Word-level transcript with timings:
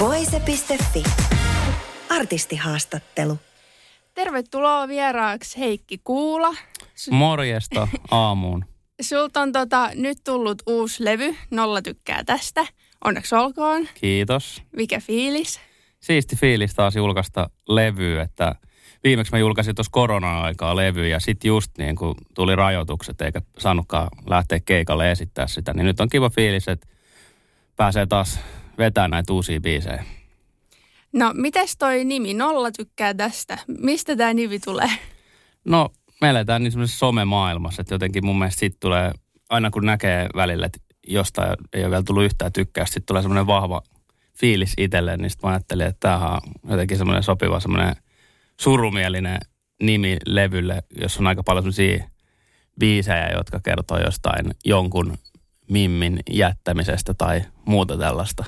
Voise.fi. 0.00 1.02
Artistihaastattelu. 2.10 3.38
Tervetuloa 4.14 4.88
vieraaksi 4.88 5.58
Heikki 5.58 5.98
Kuula. 6.04 6.54
Morjesta 7.10 7.88
aamuun. 8.10 8.64
Sulta 9.00 9.40
on 9.40 9.52
tota, 9.52 9.90
nyt 9.94 10.18
tullut 10.24 10.62
uusi 10.66 11.04
levy, 11.04 11.34
Nolla 11.50 11.82
tykkää 11.82 12.24
tästä. 12.24 12.66
Onneksi 13.04 13.34
olkoon. 13.34 13.88
Kiitos. 13.94 14.62
Mikä 14.76 15.00
fiilis? 15.00 15.60
Siisti 16.00 16.36
fiilis 16.36 16.74
taas 16.74 16.96
julkaista 16.96 17.50
levyä, 17.68 18.22
että 18.22 18.54
viimeksi 19.04 19.32
mä 19.32 19.38
julkaisin 19.38 19.74
tuossa 19.74 19.92
korona-aikaa 19.92 20.76
levy 20.76 21.08
ja 21.08 21.20
sitten 21.20 21.48
just 21.48 21.78
niin 21.78 21.96
kun 21.96 22.14
tuli 22.34 22.56
rajoitukset 22.56 23.20
eikä 23.20 23.42
saanutkaan 23.58 24.08
lähteä 24.26 24.60
keikalle 24.60 25.10
esittää 25.10 25.46
sitä, 25.46 25.74
niin 25.74 25.86
nyt 25.86 26.00
on 26.00 26.08
kiva 26.08 26.30
fiilis, 26.30 26.68
että 26.68 26.86
pääsee 27.76 28.06
taas 28.06 28.40
vetämään 28.78 29.10
näitä 29.10 29.32
uusia 29.32 29.60
biisejä. 29.60 30.04
No, 31.12 31.32
mites 31.34 31.76
toi 31.76 32.04
nimi, 32.04 32.34
Nolla 32.34 32.70
tykkää 32.70 33.14
tästä? 33.14 33.58
Mistä 33.78 34.16
tämä 34.16 34.34
nimi 34.34 34.58
tulee? 34.58 34.90
No, 35.64 35.88
me 36.20 36.30
eletään 36.30 36.62
niin 36.62 36.72
semmoisessa 36.72 36.98
somemaailmassa, 36.98 37.82
että 37.82 37.94
jotenkin 37.94 38.26
mun 38.26 38.38
mielestä 38.38 38.60
siitä 38.60 38.76
tulee, 38.80 39.12
aina 39.50 39.70
kun 39.70 39.86
näkee 39.86 40.28
välillä, 40.36 40.66
että 40.66 40.78
jostain 41.06 41.56
ei 41.72 41.82
ole 41.82 41.90
vielä 41.90 42.02
tullut 42.02 42.24
yhtään 42.24 42.52
tykkää, 42.52 42.86
sitten 42.86 43.02
tulee 43.06 43.22
semmoinen 43.22 43.46
vahva 43.46 43.82
fiilis 44.40 44.74
itselleen, 44.78 45.20
niin 45.20 45.30
sitten 45.30 45.48
mä 45.48 45.54
ajattelin, 45.54 45.86
että 45.86 46.00
tämähän 46.00 46.32
on 46.32 46.40
jotenkin 46.70 46.98
semmoinen 46.98 47.22
sopiva 47.22 47.60
semmoinen 47.60 47.96
surumielinen 48.60 49.38
nimi 49.82 50.16
levylle, 50.26 50.82
jossa 51.00 51.20
on 51.20 51.26
aika 51.26 51.42
paljon 51.42 51.62
semmoisia 51.62 52.04
biisejä, 52.80 53.30
jotka 53.36 53.60
kertoo 53.60 53.98
jostain 53.98 54.50
jonkun 54.64 55.18
mimmin 55.70 56.20
jättämisestä 56.30 57.14
tai 57.14 57.42
muuta 57.64 57.98
tällaista. 57.98 58.44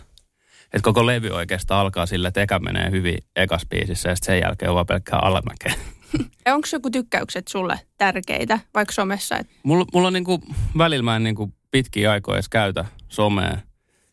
Että 0.73 0.85
koko 0.85 1.07
levy 1.07 1.29
oikeastaan 1.29 1.81
alkaa 1.81 2.07
sillä, 2.07 2.29
että 2.29 2.43
eka 2.43 2.59
menee 2.59 2.91
hyvin 2.91 3.19
ekas 3.37 3.67
biisissä 3.71 4.09
ja 4.09 4.17
sen 4.23 4.41
jälkeen 4.41 4.71
on 4.71 4.75
vaan 4.75 4.87
pelkkää 4.87 5.19
alamäkeä. 5.19 5.75
Onko 6.55 6.69
joku 6.73 6.91
tykkäykset 6.91 7.49
sulle 7.49 7.81
tärkeitä, 7.99 8.59
vaikka 8.75 8.93
somessa? 8.93 9.39
Et... 9.39 9.47
Mulla, 9.63 9.85
mulla 9.93 10.07
on 10.07 10.13
niinku, 10.13 10.43
välillä 10.79 11.03
mä 11.03 11.17
en 11.17 11.23
niinku 11.23 11.53
pitkiä 11.71 12.11
aikoja 12.11 12.37
edes 12.37 12.49
käytä 12.49 12.85
somea. 13.09 13.59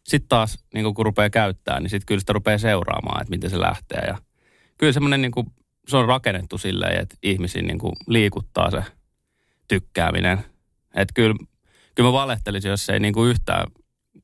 Sitten 0.04 0.30
taas 0.30 0.58
niinku, 0.74 0.94
kun 0.94 1.06
rupeaa 1.06 1.30
käyttää, 1.30 1.80
niin 1.80 1.90
sitten 1.90 2.06
kyllä 2.06 2.20
sitä 2.20 2.34
rupeaa 2.34 2.58
seuraamaan, 2.58 3.22
että 3.22 3.30
miten 3.30 3.50
se 3.50 3.60
lähtee. 3.60 4.04
Ja 4.08 4.18
kyllä 4.78 4.94
semmoinen 4.94 5.22
niinku, 5.22 5.46
se 5.88 5.98
on 5.98 6.08
rakennettu 6.08 6.58
silleen, 6.58 7.02
että 7.02 7.16
ihmisiin 7.24 7.68
niinku, 7.68 7.94
liikuttaa 8.08 8.72
se 8.72 8.84
tykkääminen. 9.68 10.38
Että 10.96 11.14
kyllä, 11.14 11.36
kyllä 11.96 12.10
mä 12.10 12.14
valehtelisin, 12.14 12.70
jos 12.70 12.86
se 12.86 12.94
ei 12.94 13.00
niinku, 13.00 13.26
yhtään 13.26 13.68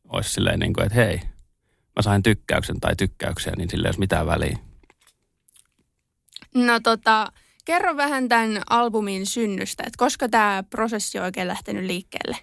olisi 0.09 0.29
silleen, 0.29 0.59
niinku, 0.59 0.81
että 0.81 0.95
hei, 0.95 1.19
mä 1.95 2.01
sain 2.01 2.23
tykkäyksen 2.23 2.79
tai 2.79 2.95
tykkäyksiä, 2.95 3.53
niin 3.57 3.69
sillä 3.69 3.85
ei 3.85 3.89
olisi 3.89 3.99
mitään 3.99 4.27
väliä. 4.27 4.57
No 6.55 6.79
tota, 6.79 7.31
kerro 7.65 7.97
vähän 7.97 8.29
tämän 8.29 8.61
albumin 8.69 9.25
synnystä, 9.25 9.83
että 9.87 9.97
koska 9.97 10.29
tämä 10.29 10.63
prosessi 10.69 11.19
on 11.19 11.25
oikein 11.25 11.47
lähtenyt 11.47 11.85
liikkeelle? 11.85 12.37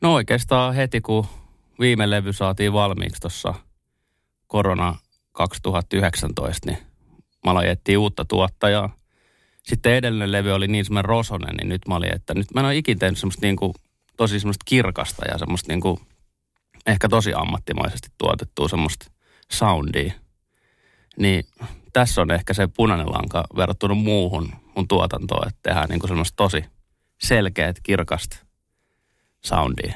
No 0.00 0.14
oikeastaan 0.14 0.74
heti, 0.74 1.00
kun 1.00 1.26
viime 1.80 2.10
levy 2.10 2.32
saatiin 2.32 2.72
valmiiksi 2.72 3.20
tuossa 3.20 3.54
korona 4.46 4.94
2019, 5.32 6.70
niin 6.70 6.78
mä 7.44 7.50
aloin 7.50 7.98
uutta 7.98 8.24
tuottajaa. 8.24 8.96
Sitten 9.62 9.92
edellinen 9.92 10.32
levy 10.32 10.52
oli 10.52 10.68
niin 10.68 10.84
semmoinen 10.84 11.08
rosonen, 11.08 11.56
niin 11.56 11.68
nyt 11.68 11.88
mä 11.88 11.96
olin, 11.96 12.14
että 12.14 12.34
nyt 12.34 12.46
mä 12.54 12.60
en 12.60 12.66
ole 12.66 12.76
ikinä 12.76 12.98
tehnyt 12.98 13.18
semmoista 13.18 13.46
niin 13.46 13.56
kuin, 13.56 13.74
tosi 14.16 14.40
semmoista 14.40 14.64
kirkasta 14.64 15.24
ja 15.28 15.38
semmoista 15.38 15.72
niin 15.72 15.80
kuin, 15.80 16.00
ehkä 16.86 17.08
tosi 17.08 17.34
ammattimaisesti 17.34 18.08
tuotettua 18.18 18.68
semmoista 18.68 19.10
soundia. 19.52 20.12
Niin 21.16 21.44
tässä 21.92 22.22
on 22.22 22.30
ehkä 22.30 22.54
se 22.54 22.68
punainen 22.76 23.12
lanka 23.12 23.44
verrattuna 23.56 23.94
muuhun 23.94 24.52
mun 24.76 24.88
tuotantoon, 24.88 25.48
että 25.48 25.60
tehdään 25.62 25.88
niin 25.88 26.00
kuin 26.00 26.08
semmoista 26.08 26.36
tosi 26.36 26.64
selkeät, 27.20 27.76
kirkasta 27.82 28.36
soundia. 29.44 29.94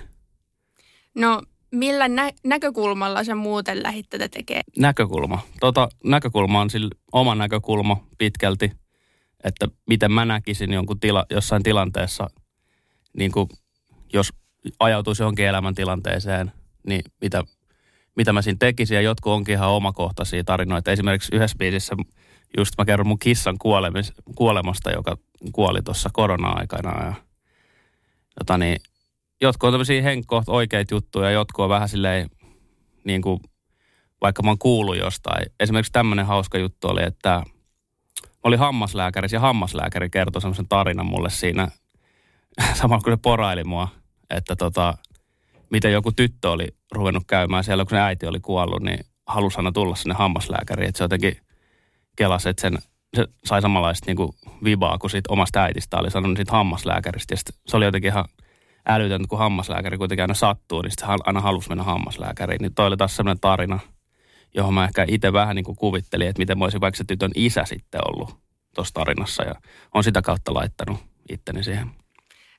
No 1.15 1.43
millä 1.72 2.09
nä- 2.09 2.32
näkökulmalla 2.44 3.25
sä 3.25 3.34
muuten 3.34 3.82
lähit 3.82 4.06
tätä 4.10 4.28
tekemään? 4.28 4.64
Näkökulma. 4.78 5.38
Tota, 5.60 5.88
näkökulma 6.04 6.60
on 6.60 6.70
sillä 6.70 6.91
oma 7.12 7.34
näkökulma 7.34 8.06
pitkälti, 8.19 8.72
että 9.44 9.69
miten 9.88 10.12
mä 10.12 10.25
näkisin 10.25 10.72
jonkun 10.72 11.00
tila, 11.00 11.26
jossain 11.31 11.62
tilanteessa, 11.62 12.31
niin 13.16 13.32
kuin 13.32 13.49
jos 14.12 14.32
ajautuisi 14.81 15.22
johonkin 15.22 15.47
elämäntilanteeseen, 15.47 16.53
niin 16.87 17.03
mitä, 17.20 17.43
mitä 18.16 18.32
mä 18.32 18.43
siinä 18.43 18.56
tekisin. 18.59 18.94
Ja 18.94 19.00
jotkut 19.00 19.32
onkin 19.32 19.54
ihan 19.54 19.70
omakohtaisia 19.70 20.44
tarinoita. 20.44 20.93
Esimerkiksi 20.93 21.37
yhdessä 21.37 21.59
biisissä 21.59 21.97
just 22.59 22.75
mä 22.78 22.84
kerron 22.84 23.06
mun 23.06 23.19
kissan 23.19 23.59
kuolemis, 23.59 24.12
kuolemasta, 24.34 24.91
joka 24.91 25.16
kuoli 25.53 25.82
tuossa 25.82 26.10
korona-aikana. 26.12 27.04
Ja, 27.04 27.15
jota 28.41 28.59
niin, 28.59 28.76
jotkut 29.41 29.69
on 29.69 29.72
tämmöisiä 29.72 30.03
henkkoht 30.03 30.48
oikeita 30.48 30.94
juttuja, 30.94 31.31
jotkut 31.31 31.62
on 31.62 31.69
vähän 31.69 31.88
silleen, 31.88 32.31
niin 33.04 33.22
kuin, 33.22 33.41
vaikka 34.20 34.43
mä 34.43 34.50
oon 34.50 34.59
kuullut 34.59 34.97
jostain. 34.97 35.47
Esimerkiksi 35.60 35.93
tämmöinen 35.93 36.26
hauska 36.26 36.59
juttu 36.59 36.88
oli, 36.88 37.03
että 37.03 37.43
mä 38.28 38.43
olin 38.43 38.59
hammaslääkäri 38.59 39.28
ja 39.32 39.41
hammaslääkäri 39.41 40.10
kertoi 40.10 40.43
semmoisen 40.43 40.69
tarinan 40.69 41.06
mulle 41.06 41.31
siinä, 41.31 41.69
samalla 42.78 43.03
kun 43.03 43.12
se 43.12 43.19
poraili 43.22 43.64
mua, 43.64 43.88
että 44.31 44.56
tota, 44.56 44.99
miten 45.72 45.93
joku 45.93 46.12
tyttö 46.12 46.50
oli 46.50 46.69
ruvennut 46.93 47.25
käymään 47.27 47.65
siellä, 47.65 47.84
kun 47.84 47.91
se 47.91 48.00
äiti 48.00 48.27
oli 48.27 48.41
kuollut, 48.41 48.83
niin 48.83 48.99
halusi 49.27 49.59
aina 49.59 49.72
tulla 49.72 49.94
sinne 49.94 50.15
hammaslääkäriin. 50.15 50.88
Että 50.88 50.99
se 50.99 51.05
jotenkin 51.05 51.37
kelasi, 52.16 52.49
että 52.49 52.60
sen, 52.60 52.78
se 53.16 53.27
sai 53.44 53.62
samanlaista 53.62 54.06
niin 54.06 54.16
kuin 54.16 54.32
vibaa 54.65 54.99
kuin 54.99 55.11
siitä 55.11 55.32
omasta 55.32 55.62
äitistä 55.62 55.99
oli 55.99 56.11
sanonut 56.11 56.37
siitä 56.37 56.53
hammaslääkäristä. 56.53 57.34
Ja 57.34 57.38
se 57.66 57.77
oli 57.77 57.84
jotenkin 57.84 58.11
ihan 58.11 58.25
älytöntä, 58.88 59.28
kun 59.28 59.38
hammaslääkäri 59.38 59.99
kuitenkin 59.99 60.22
aina 60.22 60.34
sattuu, 60.34 60.82
niin 60.82 60.91
sitten 60.91 61.09
aina 61.25 61.41
halusi 61.41 61.69
mennä 61.69 61.84
hammaslääkäriin. 61.84 62.62
Niin 62.62 62.75
toi 62.75 62.87
oli 62.87 62.97
taas 62.97 63.16
sellainen 63.16 63.41
tarina, 63.41 63.78
johon 64.55 64.75
mä 64.75 64.84
ehkä 64.84 65.05
itse 65.09 65.32
vähän 65.32 65.56
niin 65.56 65.65
kuin 65.65 65.77
kuvittelin, 65.77 66.28
että 66.28 66.41
miten 66.41 66.59
voisi 66.59 66.81
vaikka 66.81 66.99
se 66.99 67.05
tytön 67.05 67.31
isä 67.34 67.65
sitten 67.65 68.00
ollut 68.09 68.37
tuossa 68.75 68.94
tarinassa. 68.94 69.43
Ja 69.43 69.55
on 69.94 70.05
sitä 70.05 70.22
kautta 70.22 70.55
laittanut 70.55 70.99
itteni 71.28 71.65
siihen. 71.65 72.02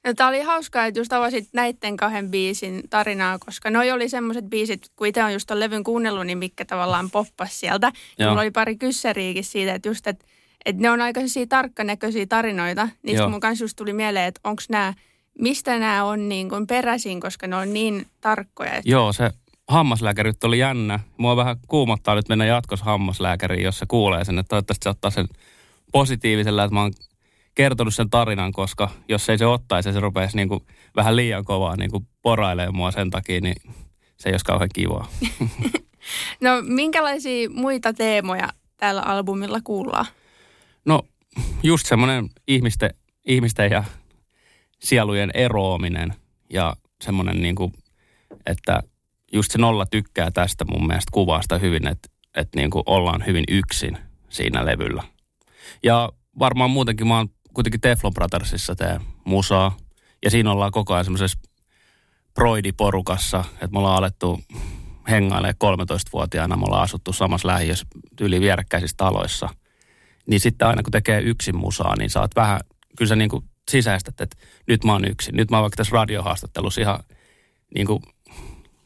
No, 0.03 0.14
tämä 0.14 0.30
oli 0.30 0.41
hauskaa, 0.41 0.86
että 0.86 1.00
just 1.00 1.14
avasit 1.14 1.50
näiden 1.53 1.97
kahden 1.97 2.31
biisin 2.31 2.84
tarinaa, 2.90 3.40
koska 3.40 3.69
noi 3.69 3.91
oli 3.91 4.09
semmoiset 4.09 4.46
biisit, 4.46 4.90
kun 4.96 5.08
itse 5.08 5.24
on 5.24 5.34
just 5.34 5.47
ton 5.47 5.59
levyn 5.59 5.84
kuunnellut, 5.84 6.25
niin 6.25 6.38
mikä 6.38 6.66
tavallaan 6.66 7.09
poppas 7.09 7.59
sieltä. 7.59 7.91
Ja 8.18 8.28
mulla 8.28 8.41
oli 8.41 8.52
pari 8.52 8.75
kysseriikin 8.75 9.44
siitä, 9.44 9.74
että 9.74 9.90
just, 9.90 10.08
että, 10.08 10.25
että 10.66 10.81
ne 10.81 10.90
on 10.90 11.02
aika 11.02 11.19
tarkkanäköisiä 11.50 12.25
tarinoita. 12.25 12.90
Niin 13.03 13.31
mun 13.31 13.40
kanssa 13.40 13.64
just 13.64 13.75
tuli 13.75 13.94
mieleen, 13.94 14.25
että 14.25 14.41
onko 14.44 14.62
nämä, 14.69 14.94
mistä 15.40 15.80
nämä 15.80 16.03
on 16.03 16.30
niin 16.30 16.50
kuin 16.50 16.68
peräisin, 16.68 17.20
koska 17.20 17.47
ne 17.47 17.56
on 17.56 17.74
niin 17.74 18.08
tarkkoja. 18.22 18.74
Että... 18.74 18.90
Joo, 18.90 19.14
se 19.14 19.31
hammaslääkäri 19.68 20.31
oli 20.44 20.59
jännä. 20.59 21.00
Mua 21.18 21.35
vähän 21.35 21.58
kuumottaa 21.68 22.16
nyt 22.16 22.30
mennä 22.30 22.46
jatkossa 22.46 22.85
hammaslääkäriin, 22.85 23.64
jos 23.64 23.79
se 23.79 23.85
kuulee 23.88 24.26
sen, 24.26 24.40
että 24.40 24.50
toivottavasti 24.50 24.84
se 24.84 24.90
ottaa 24.90 25.11
sen 25.11 25.28
positiivisella, 25.91 26.64
että 26.64 26.73
mä 26.73 26.82
oon 26.82 26.94
kertonut 27.55 27.96
sen 27.96 28.09
tarinan, 28.09 28.52
koska 28.52 28.90
jos 29.09 29.29
ei 29.29 29.38
se 29.38 29.46
ottaisi 29.46 29.90
ja 29.90 29.94
se 29.94 30.00
rupeaisi 30.00 30.35
niin 30.38 30.50
kuin 30.50 30.61
vähän 30.96 31.16
liian 31.16 31.46
kovaa 31.46 31.76
niin 31.76 31.91
kuin 31.91 32.08
porailemaan 32.22 32.76
mua 32.76 32.91
sen 32.91 33.09
takia, 33.09 33.41
niin 33.41 33.55
se 34.17 34.29
ei 34.29 34.34
olisi 34.34 34.46
kauhean 34.46 34.70
kivaa. 34.73 35.08
no 36.41 36.50
minkälaisia 36.61 37.50
muita 37.50 37.94
teemoja 37.94 38.50
tällä 38.78 39.02
albumilla 39.02 39.59
kuullaan? 39.64 40.05
No 40.85 41.02
just 41.64 41.85
semmoinen 41.85 42.29
ihmisten, 42.47 42.90
ihmisten 43.26 43.72
ja 43.72 43.84
sielujen 44.79 45.32
eroaminen 45.34 46.14
ja 46.50 46.76
semmoinen 47.02 47.41
niin 47.41 47.55
kuin, 47.55 47.73
että 48.46 48.84
just 49.34 49.52
se 49.52 49.58
nolla 49.58 49.85
tykkää 49.85 50.32
tästä 50.32 50.66
mun 50.66 50.88
mielestä 50.88 51.11
kuvasta 51.11 51.58
hyvin, 51.58 51.88
että, 51.88 52.09
että 52.35 52.59
niin 52.59 52.70
kuin 52.70 52.84
ollaan 52.85 53.26
hyvin 53.26 53.44
yksin 53.47 53.97
siinä 54.29 54.66
levyllä. 54.66 55.03
Ja 55.84 56.09
varmaan 56.40 56.72
muutenkin 56.72 57.08
mä 57.08 57.17
oon 57.17 57.29
kuitenkin 57.53 57.82
Teflon 57.82 58.14
Brothersissa 58.14 58.76
tee 58.76 59.00
musaa. 59.26 59.78
Ja 60.26 60.32
siinä 60.32 60.52
ollaan 60.52 60.72
koko 60.72 60.94
ajan 60.94 61.05
semmoisessa 61.05 61.40
Broidi-porukassa, 62.34 63.44
että 63.53 63.67
me 63.72 63.79
ollaan 63.79 63.97
alettu 63.97 64.40
hengailee 65.09 65.52
13-vuotiaana, 65.52 66.55
me 66.55 66.64
ollaan 66.66 66.84
asuttu 66.84 67.14
samassa 67.14 67.47
lähiössä 67.47 67.85
yli 68.22 68.41
vierekkäisissä 68.41 68.97
taloissa. 68.97 69.50
Niin 70.28 70.40
sitten 70.40 70.67
aina 70.67 70.84
kun 70.84 70.91
tekee 70.91 71.22
yksin 71.22 71.58
musaa, 71.58 71.96
niin 71.96 72.09
saat 72.09 72.32
vähän, 72.35 72.59
kyllä 72.97 73.09
sä 73.09 73.16
niin 73.16 73.29
kuin 73.29 73.44
sisäistät, 73.72 74.22
että 74.22 74.38
nyt 74.67 74.84
mä 74.84 74.94
oon 74.94 75.05
yksin. 75.05 75.35
Nyt 75.35 75.52
mä 75.52 75.58
oon 75.58 75.61
vaikka 75.61 75.78
tässä 75.78 75.94
radiohaastattelussa 75.94 76.82
ihan 76.82 77.00
niin 77.76 77.88
kuin 77.88 78.02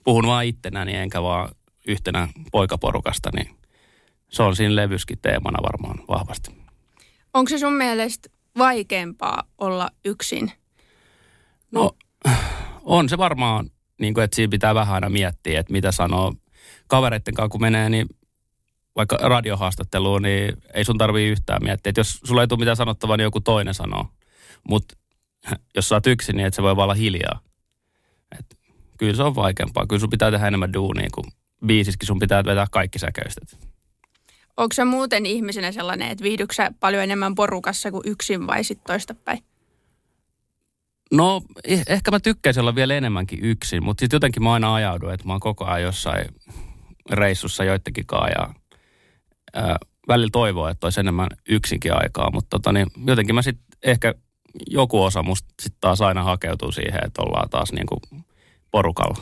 puhun 0.03 0.27
vaan 0.27 0.45
ittenäni 0.45 0.95
enkä 0.95 1.21
vaan 1.21 1.49
yhtenä 1.87 2.27
poikaporukasta, 2.51 3.29
niin 3.35 3.55
se 4.29 4.43
on 4.43 4.55
siinä 4.55 4.75
levyskin 4.75 5.19
teemana 5.21 5.63
varmaan 5.63 5.99
vahvasti. 6.07 6.51
Onko 7.33 7.49
se 7.49 7.57
sun 7.57 7.73
mielestä 7.73 8.29
vaikeampaa 8.57 9.43
olla 9.57 9.89
yksin? 10.05 10.51
No, 11.71 11.91
on 12.83 13.09
se 13.09 13.17
varmaan, 13.17 13.69
niin 13.99 14.13
kuin, 14.13 14.23
että 14.23 14.35
siinä 14.35 14.51
pitää 14.51 14.75
vähän 14.75 14.95
aina 14.95 15.09
miettiä, 15.09 15.59
että 15.59 15.73
mitä 15.73 15.91
sanoo 15.91 16.33
kavereiden 16.87 17.33
kanssa, 17.33 17.49
kun 17.49 17.61
menee, 17.61 17.89
niin 17.89 18.07
vaikka 18.95 19.17
radiohaastatteluun, 19.17 20.21
niin 20.21 20.57
ei 20.73 20.85
sun 20.85 20.97
tarvii 20.97 21.29
yhtään 21.29 21.63
miettiä. 21.63 21.89
Että 21.89 21.99
jos 21.99 22.19
sulla 22.23 22.41
ei 22.41 22.47
tule 22.47 22.59
mitään 22.59 22.77
sanottavaa, 22.77 23.17
niin 23.17 23.23
joku 23.23 23.41
toinen 23.41 23.73
sanoo. 23.73 24.05
Mutta 24.69 24.97
jos 25.75 25.89
sä 25.89 25.95
oot 25.95 26.07
yksin, 26.07 26.35
niin 26.35 26.47
et 26.47 26.53
se 26.53 26.63
voi 26.63 26.71
olla 26.71 26.93
hiljaa. 26.93 27.41
Et 28.39 28.59
kyllä 28.97 29.15
se 29.15 29.23
on 29.23 29.35
vaikeampaa. 29.35 29.87
Kyllä 29.87 29.99
sun 29.99 30.09
pitää 30.09 30.31
tehdä 30.31 30.47
enemmän 30.47 30.73
duunia, 30.73 31.07
kun 31.13 31.31
biisiskin 31.65 32.07
sun 32.07 32.19
pitää 32.19 32.45
vetää 32.45 32.67
kaikki 32.71 32.99
säkeistet. 32.99 33.66
Onko 34.57 34.73
se 34.73 34.85
muuten 34.85 35.25
ihmisenä 35.25 35.71
sellainen, 35.71 36.11
että 36.11 36.23
viihdyksä 36.23 36.71
paljon 36.79 37.03
enemmän 37.03 37.35
porukassa 37.35 37.91
kuin 37.91 38.03
yksin 38.05 38.47
vai 38.47 38.63
sitten 38.63 38.87
toistapäin? 38.87 39.39
No, 41.11 41.41
eh- 41.67 41.83
ehkä 41.87 42.11
mä 42.11 42.19
tykkäisin 42.19 42.61
olla 42.61 42.75
vielä 42.75 42.95
enemmänkin 42.95 43.39
yksin, 43.45 43.83
mutta 43.83 44.01
sitten 44.01 44.15
jotenkin 44.15 44.43
mä 44.43 44.53
aina 44.53 44.75
ajaudun, 44.75 45.13
että 45.13 45.27
mä 45.27 45.33
oon 45.33 45.39
koko 45.39 45.65
ajan 45.65 45.83
jossain 45.83 46.25
reissussa 47.09 47.63
joidenkin 47.63 48.05
ja 48.11 48.53
ää, 49.53 49.77
välillä 50.07 50.29
toivoo, 50.31 50.67
että 50.67 50.87
olisi 50.87 50.99
enemmän 50.99 51.27
yksinkin 51.49 51.93
aikaa, 51.93 52.31
mutta 52.31 52.49
tota, 52.49 52.71
niin, 52.71 52.87
jotenkin 53.07 53.35
mä 53.35 53.41
sitten 53.41 53.65
ehkä 53.83 54.13
joku 54.67 55.03
osa 55.03 55.23
musta 55.23 55.53
sitten 55.61 55.81
taas 55.81 56.01
aina 56.01 56.23
hakeutuu 56.23 56.71
siihen, 56.71 56.99
että 57.05 57.21
ollaan 57.21 57.49
taas 57.49 57.71
niinku 57.73 58.01
porukalla. 58.71 59.17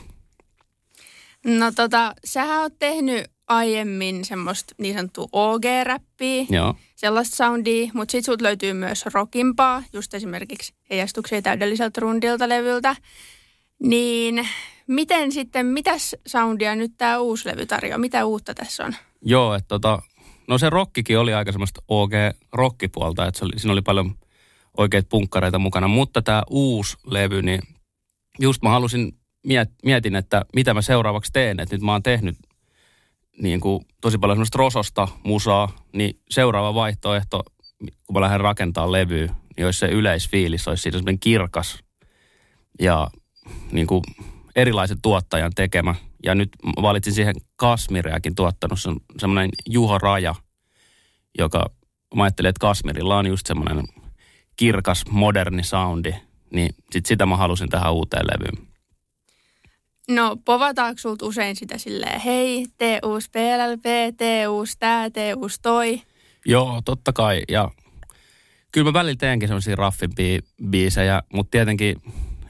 No 1.44 1.72
tota, 1.76 2.14
sähän 2.24 2.60
oot 2.60 2.78
tehnyt 2.78 3.35
aiemmin 3.48 4.24
semmoista 4.24 4.74
niin 4.78 4.94
sanottua 4.94 5.28
OG-räppiä, 5.32 6.46
Joo. 6.50 6.74
sellaista 6.96 7.36
soundia, 7.36 7.90
mutta 7.94 8.12
sit 8.12 8.24
sut 8.24 8.40
löytyy 8.40 8.72
myös 8.72 9.06
rockimpaa, 9.14 9.82
just 9.92 10.14
esimerkiksi 10.14 10.74
heijastuksia 10.90 11.42
täydelliseltä 11.42 12.00
rundilta 12.00 12.48
levyltä. 12.48 12.96
Niin 13.82 14.48
miten 14.86 15.32
sitten, 15.32 15.66
mitäs 15.66 16.16
soundia 16.26 16.74
nyt 16.74 16.92
tämä 16.98 17.18
uusi 17.18 17.48
levy 17.48 17.66
tarjoaa? 17.66 17.98
Mitä 17.98 18.24
uutta 18.24 18.54
tässä 18.54 18.84
on? 18.84 18.94
Joo, 19.22 19.54
että 19.54 19.68
tota, 19.68 20.02
no 20.48 20.58
se 20.58 20.70
rockikin 20.70 21.18
oli 21.18 21.34
aika 21.34 21.52
semmoista 21.52 21.82
OG-rockipuolta, 21.88 23.26
että 23.26 23.38
se 23.38 23.44
oli, 23.44 23.52
siinä 23.56 23.72
oli 23.72 23.82
paljon 23.82 24.14
oikeita 24.76 25.08
punkkareita 25.10 25.58
mukana, 25.58 25.88
mutta 25.88 26.22
tämä 26.22 26.42
uusi 26.50 26.96
levy, 27.06 27.42
niin 27.42 27.60
just 28.38 28.62
mä 28.62 28.70
halusin, 28.70 29.12
miet, 29.46 29.70
mietin, 29.84 30.16
että 30.16 30.44
mitä 30.54 30.74
mä 30.74 30.82
seuraavaksi 30.82 31.32
teen, 31.32 31.60
että 31.60 31.74
nyt 31.74 31.82
mä 31.82 31.92
oon 31.92 32.02
tehnyt 32.02 32.36
niin 33.42 33.60
kuin 33.60 33.84
tosi 34.00 34.18
paljon 34.18 34.36
semmoista 34.36 34.58
rososta 34.58 35.08
musaa, 35.24 35.68
niin 35.92 36.20
seuraava 36.30 36.74
vaihtoehto, 36.74 37.42
kun 37.78 38.14
mä 38.14 38.20
lähden 38.20 38.40
rakentamaan 38.40 38.92
levyä, 38.92 39.34
niin 39.56 39.64
olisi 39.64 39.78
se 39.78 39.86
yleisfiilis, 39.86 40.68
olisi 40.68 40.82
siitä 40.82 40.98
semmoinen 40.98 41.20
kirkas 41.20 41.78
ja 42.80 43.08
niin 43.72 43.86
kuin 43.86 44.02
erilaisen 44.56 45.02
tuottajan 45.02 45.52
tekemä. 45.54 45.94
Ja 46.24 46.34
nyt 46.34 46.48
valitsin 46.82 47.12
siihen 47.12 47.34
Kasmiriakin 47.56 48.34
tuottanut, 48.34 48.80
se 48.80 48.88
on 48.88 48.96
semmoinen 49.18 49.50
Juho 49.68 49.98
Raja, 49.98 50.34
joka 51.38 51.70
mä 52.14 52.22
ajattelin, 52.22 52.48
että 52.48 52.60
Kasmirilla 52.60 53.18
on 53.18 53.26
just 53.26 53.46
semmoinen 53.46 53.84
kirkas, 54.56 55.04
moderni 55.10 55.62
soundi, 55.62 56.12
niin 56.50 56.74
sit 56.92 57.06
sitä 57.06 57.26
mä 57.26 57.36
halusin 57.36 57.68
tähän 57.68 57.92
uuteen 57.92 58.26
levyyn. 58.26 58.65
No, 60.10 60.36
povataanko 60.44 60.98
sulta 60.98 61.26
usein 61.26 61.56
sitä 61.56 61.78
silleen, 61.78 62.20
hei, 62.20 62.66
tee 62.78 62.98
uusi 63.04 63.30
PLLP, 63.30 64.16
tee 64.16 64.48
uusi 64.48 64.76
tää, 64.78 65.10
tee 65.10 65.34
uusi 65.34 65.62
toi? 65.62 66.02
Joo, 66.44 66.82
totta 66.84 67.12
kai. 67.12 67.42
Ja 67.48 67.70
kyllä 68.72 68.84
mä 68.84 68.92
välillä 68.92 69.16
teenkin 69.18 69.48
semmoisia 69.48 69.76
raffimpia 69.76 70.40
biisejä, 70.70 71.22
mutta 71.32 71.50
tietenkin 71.50 72.02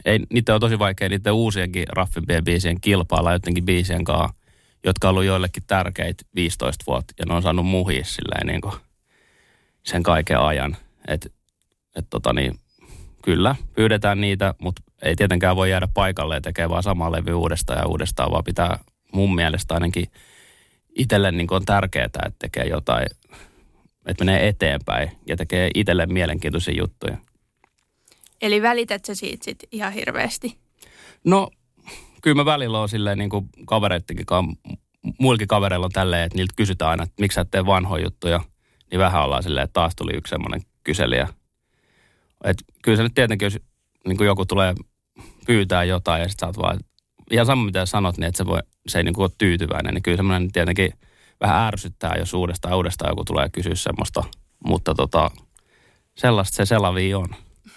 ei, 0.05 0.21
niitä 0.33 0.55
on 0.55 0.61
tosi 0.61 0.79
vaikea 0.79 1.09
niiden 1.09 1.33
uusienkin 1.33 1.89
raffimpien 1.89 2.45
biisien 2.45 2.81
kilpailla 2.81 3.33
jotenkin 3.33 3.65
biisien 3.65 4.05
kanssa, 4.05 4.35
jotka 4.85 5.09
on 5.09 5.11
ollut 5.11 5.25
joillekin 5.25 5.63
tärkeitä 5.67 6.25
15 6.35 6.85
vuotta 6.87 7.15
ja 7.19 7.25
ne 7.27 7.35
on 7.35 7.43
saanut 7.43 7.67
muhia 7.67 8.05
silleen 8.05 8.47
niin 8.47 8.61
kuin 8.61 8.75
sen 9.83 10.03
kaiken 10.03 10.41
ajan. 10.41 10.77
Et, 11.09 11.33
et 11.97 12.07
tota 12.11 12.33
niin, 12.33 12.61
kyllä, 13.23 13.57
pyydetään 13.75 14.21
niitä, 14.21 14.55
mutta 14.59 14.83
ei 15.03 15.17
tietenkään 15.17 15.57
voi 15.57 15.71
jäädä 15.71 15.89
paikalle 15.95 16.35
ja 16.35 16.41
tekee 16.41 16.69
vaan 16.69 16.83
sama 16.83 17.13
levy 17.13 17.33
uudestaan 17.33 17.79
ja 17.79 17.87
uudestaan, 17.87 18.31
vaan 18.31 18.45
pitää 18.45 18.79
mun 19.13 19.35
mielestä 19.35 19.75
ainakin 19.75 20.07
itselle 20.97 21.33
niin 21.33 21.47
on 21.51 21.65
tärkeää, 21.65 22.05
että 22.05 22.31
tekee 22.39 22.65
jotain, 22.65 23.07
että 24.07 24.25
menee 24.25 24.49
eteenpäin 24.49 25.11
ja 25.27 25.37
tekee 25.37 25.71
itselle 25.75 26.07
mielenkiintoisia 26.07 26.75
juttuja. 26.79 27.17
Eli 28.43 28.63
välität 28.63 29.05
sä 29.05 29.15
siitä 29.15 29.45
sit 29.45 29.59
ihan 29.73 29.93
hirveästi? 29.93 30.59
No, 31.25 31.51
kyllä 32.23 32.35
mä 32.35 32.45
välillä 32.45 32.81
on 32.81 32.89
silleen 32.89 33.19
niin 33.19 33.31
kuin 33.31 33.49
kavereittenkin 33.67 34.27
muillakin 35.19 35.49
kavereilla 35.49 35.87
on 35.87 35.93
tälleen, 35.93 36.25
että 36.25 36.37
niiltä 36.37 36.53
kysytään 36.57 36.91
aina, 36.91 37.03
että 37.03 37.21
miksi 37.21 37.35
sä 37.35 37.41
et 37.41 37.51
tee 37.51 37.67
vanhoja 37.67 38.05
juttuja, 38.05 38.41
niin 38.91 38.99
vähän 38.99 39.25
ollaan 39.25 39.43
silleen, 39.43 39.65
että 39.65 39.73
taas 39.73 39.97
tuli 39.97 40.17
yksi 40.17 40.31
semmoinen 40.31 40.63
kyselijä. 40.85 41.29
Et 42.45 42.57
kyllä 42.83 42.97
se 42.97 43.03
nyt 43.03 43.15
tietenkin, 43.15 43.47
jos 43.47 43.59
niin 44.07 44.17
kuin 44.17 44.27
joku 44.27 44.47
tulee 44.47 44.75
pyytää 45.47 45.85
jotain 45.85 46.23
ja 46.23 46.29
sitten 46.29 46.47
sä 46.47 46.47
oot 46.47 46.59
vaan, 46.59 46.81
ihan 47.31 47.47
sama 47.47 47.65
mitä 47.65 47.87
sanot, 47.87 48.17
niin 48.17 48.29
että 48.29 48.39
se, 48.39 48.47
voi, 48.47 48.59
se 48.89 48.99
ei 48.99 49.05
niin 49.05 49.15
kuin 49.15 49.23
ole 49.23 49.31
tyytyväinen, 49.39 49.95
niin 49.95 50.03
kyllä 50.03 50.17
semmoinen 50.17 50.53
tietenkin 50.53 50.93
vähän 51.41 51.67
ärsyttää, 51.67 52.15
jos 52.19 52.35
uudestaan 52.35 52.77
uudestaan 52.77 53.11
joku 53.11 53.25
tulee 53.25 53.49
kysyä 53.49 53.75
semmoista, 53.75 54.25
mutta 54.65 54.95
tota, 54.95 55.31
sellaista 56.19 56.57
se 56.57 56.67
selavi 56.67 57.15
on. 57.15 57.29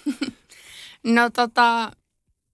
No 1.03 1.29
tota, 1.29 1.91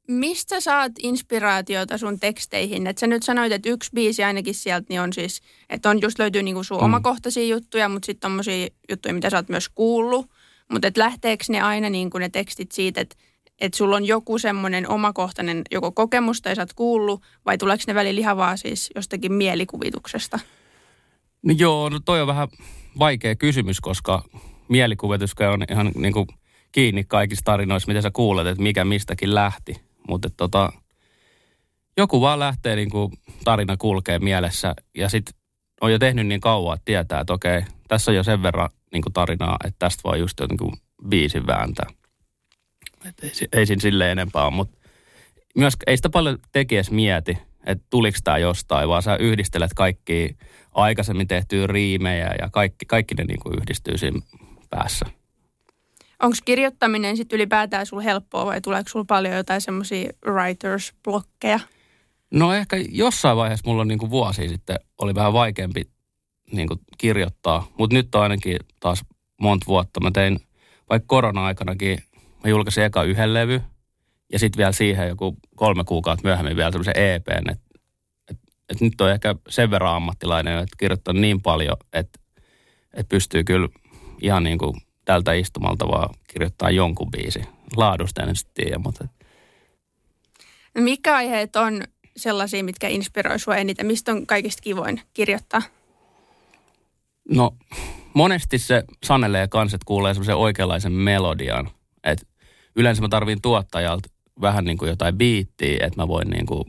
mistä 0.07 0.62
saat 0.62 0.92
inspiraatiota 1.00 1.98
sun 1.98 2.19
teksteihin? 2.19 2.88
Et 2.88 2.98
sä 2.98 3.07
nyt 3.07 3.24
sanoit, 3.24 3.51
että 3.51 3.69
yksi 3.69 3.92
biisi 3.95 4.24
ainakin 4.24 4.56
sieltä 4.56 4.86
niin 4.89 5.01
on 5.01 5.13
siis, 5.13 5.42
että 5.69 5.89
on 5.89 6.01
just 6.01 6.19
löytyy 6.19 6.44
niinku 6.44 6.63
sun 6.63 6.77
mm. 6.77 6.83
omakohtaisia 6.83 7.48
juttuja, 7.48 7.89
mutta 7.89 8.05
sitten 8.05 8.29
tommosia 8.29 8.67
juttuja, 8.89 9.13
mitä 9.13 9.29
sä 9.29 9.38
oot 9.38 9.50
myös 9.50 9.70
kuullut. 9.70 10.29
Mutta 10.72 10.88
lähteekö 10.98 11.44
ne 11.50 11.62
aina 11.62 11.89
niinku 11.89 12.17
ne 12.17 12.29
tekstit 12.29 12.72
siitä, 12.72 13.01
että 13.01 13.15
että 13.62 13.77
sulla 13.77 13.95
on 13.95 14.05
joku 14.05 14.39
semmoinen 14.39 14.89
omakohtainen 14.89 15.62
joko 15.71 15.91
kokemus 15.91 16.41
tai 16.41 16.55
sä 16.55 16.62
oot 16.62 16.74
kuullut, 16.74 17.21
vai 17.45 17.57
tuleeko 17.57 17.83
ne 17.88 17.95
välillä 17.95 18.19
ihan 18.19 18.38
vaan 18.38 18.57
siis 18.57 18.89
jostakin 18.95 19.33
mielikuvituksesta? 19.33 20.39
No 21.43 21.53
joo, 21.57 21.89
no 21.89 22.00
toi 22.05 22.21
on 22.21 22.27
vähän 22.27 22.47
vaikea 23.00 23.35
kysymys, 23.35 23.81
koska 23.81 24.24
mielikuvitus 24.67 25.35
on 25.53 25.65
ihan 25.71 25.91
niin 25.95 26.13
kuin 26.13 26.27
kiinni 26.71 27.03
kaikissa 27.03 27.45
tarinoissa, 27.45 27.88
mitä 27.88 28.01
sä 28.01 28.12
kuulet, 28.12 28.47
että 28.47 28.63
mikä 28.63 28.85
mistäkin 28.85 29.35
lähti. 29.35 29.81
Mutta 30.09 30.29
tota, 30.38 30.71
joku 31.97 32.21
vaan 32.21 32.39
lähtee 32.39 32.75
niin 32.75 32.89
kuin 32.89 33.12
tarina 33.43 33.77
kulkee 33.77 34.19
mielessä 34.19 34.75
ja 34.97 35.09
sitten 35.09 35.35
on 35.81 35.91
jo 35.91 36.00
tehnyt 36.00 36.27
niin 36.27 36.41
kauan, 36.41 36.75
että 36.75 36.85
tietää, 36.85 37.19
että 37.19 37.33
okei, 37.33 37.62
tässä 37.88 38.12
on 38.12 38.15
jo 38.15 38.24
sen 38.24 38.43
verran 38.43 38.69
niin 38.91 39.01
kuin 39.01 39.13
tarinaa, 39.13 39.57
että 39.63 39.79
tästä 39.79 40.01
voi 40.03 40.19
just 40.19 40.39
jotenkin 40.39 40.71
biisin 41.09 41.47
vääntää. 41.47 41.89
Et 43.05 43.24
ei, 43.24 43.31
ei 43.53 43.65
siinä 43.65 43.81
silleen 43.81 44.12
enempää 44.12 44.45
ole, 44.45 44.53
mutta 44.53 44.77
myös 45.55 45.74
ei 45.88 45.97
sitä 45.97 46.09
paljon 46.09 46.38
tekijäs 46.51 46.91
mieti, 46.91 47.38
että 47.65 47.85
tuliko 47.89 48.17
tämä 48.24 48.38
jostain, 48.38 48.89
vaan 48.89 49.03
sä 49.03 49.15
yhdistelet 49.15 49.74
kaikki 49.74 50.38
aikaisemmin 50.71 51.27
tehtyä 51.27 51.67
riimejä 51.67 52.35
ja 52.41 52.50
kaikki, 52.51 52.85
kaikki 52.85 53.15
ne 53.15 53.24
niin 53.24 53.39
kuin 53.39 53.55
yhdistyy 53.62 53.97
siinä 53.97 54.19
päässä. 54.69 55.05
Onko 56.24 56.38
kirjoittaminen 56.45 57.17
sitten 57.17 57.38
ylipäätään 57.38 57.85
sulla 57.85 58.03
helppoa 58.03 58.45
vai 58.45 58.62
tuleeko 58.62 58.89
sulla 58.89 59.05
paljon 59.07 59.35
jotain 59.35 59.62
semmoisia 59.62 60.09
writers-blokkeja? 60.25 61.59
No 62.31 62.53
ehkä 62.53 62.77
jossain 62.89 63.38
vaiheessa 63.38 63.69
mulla 63.69 63.85
niin 63.85 64.00
kuin 64.00 64.09
vuosi 64.09 64.50
sitten 64.50 64.79
oli 64.97 65.15
vähän 65.15 65.33
vaikeampi 65.33 65.89
niin 66.51 66.67
kuin 66.67 66.79
kirjoittaa, 66.97 67.67
mutta 67.77 67.95
nyt 67.95 68.15
on 68.15 68.21
ainakin 68.21 68.57
taas 68.79 69.05
monta 69.41 69.65
vuotta. 69.67 70.00
Mä 70.00 70.12
tein 70.12 70.39
vaikka 70.89 71.05
korona-aikanakin, 71.07 71.97
mä 72.45 72.49
julkaisin 72.49 72.83
eka 72.83 73.03
yhden 73.03 73.33
levy 73.33 73.61
ja 74.31 74.39
sitten 74.39 74.57
vielä 74.57 74.71
siihen 74.71 75.07
joku 75.07 75.37
kolme 75.55 75.83
kuukautta 75.83 76.27
myöhemmin 76.27 76.57
vielä 76.57 76.71
semmoisen 76.71 76.97
EPn, 76.97 77.49
että 77.51 77.65
et, 78.31 78.37
et 78.69 78.81
nyt 78.81 79.01
on 79.01 79.11
ehkä 79.11 79.35
sen 79.49 79.71
verran 79.71 79.95
ammattilainen, 79.95 80.53
että 80.53 80.75
kirjoittaa 80.77 81.13
niin 81.13 81.41
paljon, 81.41 81.77
että 81.93 82.19
et 82.93 83.09
pystyy 83.09 83.43
kyllä 83.43 83.69
ihan 84.21 84.43
niin 84.43 84.57
kuin 84.57 84.73
tältä 85.05 85.33
istumalta 85.33 85.87
vaan 85.87 86.09
kirjoittaa 86.27 86.69
jonkun 86.69 87.11
biisi. 87.11 87.41
Laadusta 87.75 88.23
en 88.23 88.35
sitten 88.35 88.65
tiedä, 88.65 88.77
mutta... 88.77 89.07
No 90.75 90.81
mikä 90.81 91.15
aiheet 91.15 91.55
on 91.55 91.83
sellaisia, 92.17 92.63
mitkä 92.63 92.87
inspiroi 92.87 93.39
sua 93.39 93.55
eniten? 93.55 93.85
Mistä 93.85 94.11
on 94.11 94.27
kaikista 94.27 94.61
kivoin 94.61 95.01
kirjoittaa? 95.13 95.61
No 97.29 97.51
monesti 98.13 98.57
se 98.57 98.83
sanelee 99.03 99.47
kanssa, 99.47 99.75
että 99.75 99.85
kuulee 99.85 100.13
semmoisen 100.13 100.35
oikeanlaisen 100.35 100.91
melodian. 100.91 101.69
Et 102.03 102.27
yleensä 102.75 103.01
mä 103.01 103.10
tarviin 103.10 103.41
tuottajalta 103.41 104.10
vähän 104.41 104.65
niin 104.65 104.77
kuin 104.77 104.89
jotain 104.89 105.17
biittiä, 105.17 105.86
että 105.88 106.01
mä 106.01 106.08
voin 106.08 106.29
niin 106.29 106.46
kuin, 106.46 106.63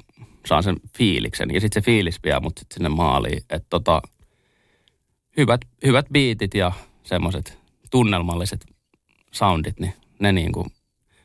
saan 0.47 0.63
sen 0.63 0.77
fiiliksen. 0.99 1.55
Ja 1.55 1.61
sitten 1.61 1.83
se 1.83 1.87
fiilis 1.87 2.21
vie 2.25 2.41
mut 2.41 2.59
sit 2.59 2.73
sinne 2.73 2.89
maaliin. 2.89 3.43
Että 3.51 3.67
tota, 3.71 4.03
hyvät, 5.37 5.61
hyvät 5.85 6.07
biitit 6.13 6.55
ja 6.55 6.73
semmoiset 7.03 7.59
tunnelmalliset 7.91 8.67
soundit, 9.33 9.81
niin 9.81 9.93
ne 10.19 10.33
niin 10.33 10.53
kuin 10.53 10.67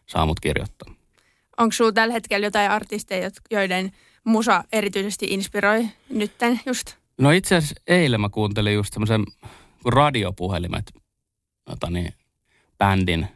saa 0.05 0.25
mut 0.25 0.39
kirjoittaa. 0.39 0.93
Onko 1.57 1.71
sulla 1.71 1.91
tällä 1.91 2.13
hetkellä 2.13 2.47
jotain 2.47 2.71
artisteja, 2.71 3.29
joiden 3.51 3.91
musa 4.23 4.63
erityisesti 4.71 5.25
inspiroi 5.29 5.87
nytten 6.09 6.59
just? 6.65 6.95
No 7.17 7.31
itse 7.31 7.55
asiassa 7.55 7.81
eilen 7.87 8.21
mä 8.21 8.29
kuuntelin 8.29 8.73
just 8.73 8.93
semmoisen 8.93 9.25
radiopuhelimet 9.85 10.93
niin, 11.89 12.13
bändin 12.77 13.27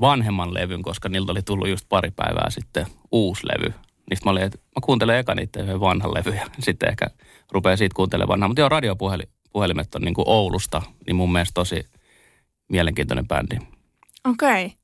vanhemman 0.00 0.54
levyn, 0.54 0.82
koska 0.82 1.08
niiltä 1.08 1.32
oli 1.32 1.42
tullut 1.42 1.68
just 1.68 1.86
pari 1.88 2.10
päivää 2.10 2.50
sitten 2.50 2.86
uusi 3.12 3.46
levy. 3.46 3.74
Niistä 4.10 4.26
mä 4.26 4.30
olin, 4.30 4.42
että 4.42 4.58
mä 4.58 4.80
kuuntelen 4.84 5.18
eka 5.18 5.34
niiden 5.34 5.80
vanhan 5.80 6.14
levy 6.14 6.34
ja 6.34 6.46
sitten 6.58 6.88
ehkä 6.88 7.06
rupeaa 7.52 7.76
siitä 7.76 7.94
kuuntelemaan 7.94 8.28
vanhaa. 8.28 8.48
Mutta 8.48 8.60
joo, 8.60 8.68
radiopuhelimet 8.68 9.94
on 9.94 10.02
niin 10.02 10.14
kuin 10.14 10.28
Oulusta, 10.28 10.82
niin 11.06 11.16
mun 11.16 11.32
mielestä 11.32 11.54
tosi 11.54 11.84
mielenkiintoinen 12.68 13.28
bändi. 13.28 13.56
Okei. 14.24 14.66
Okay. 14.66 14.80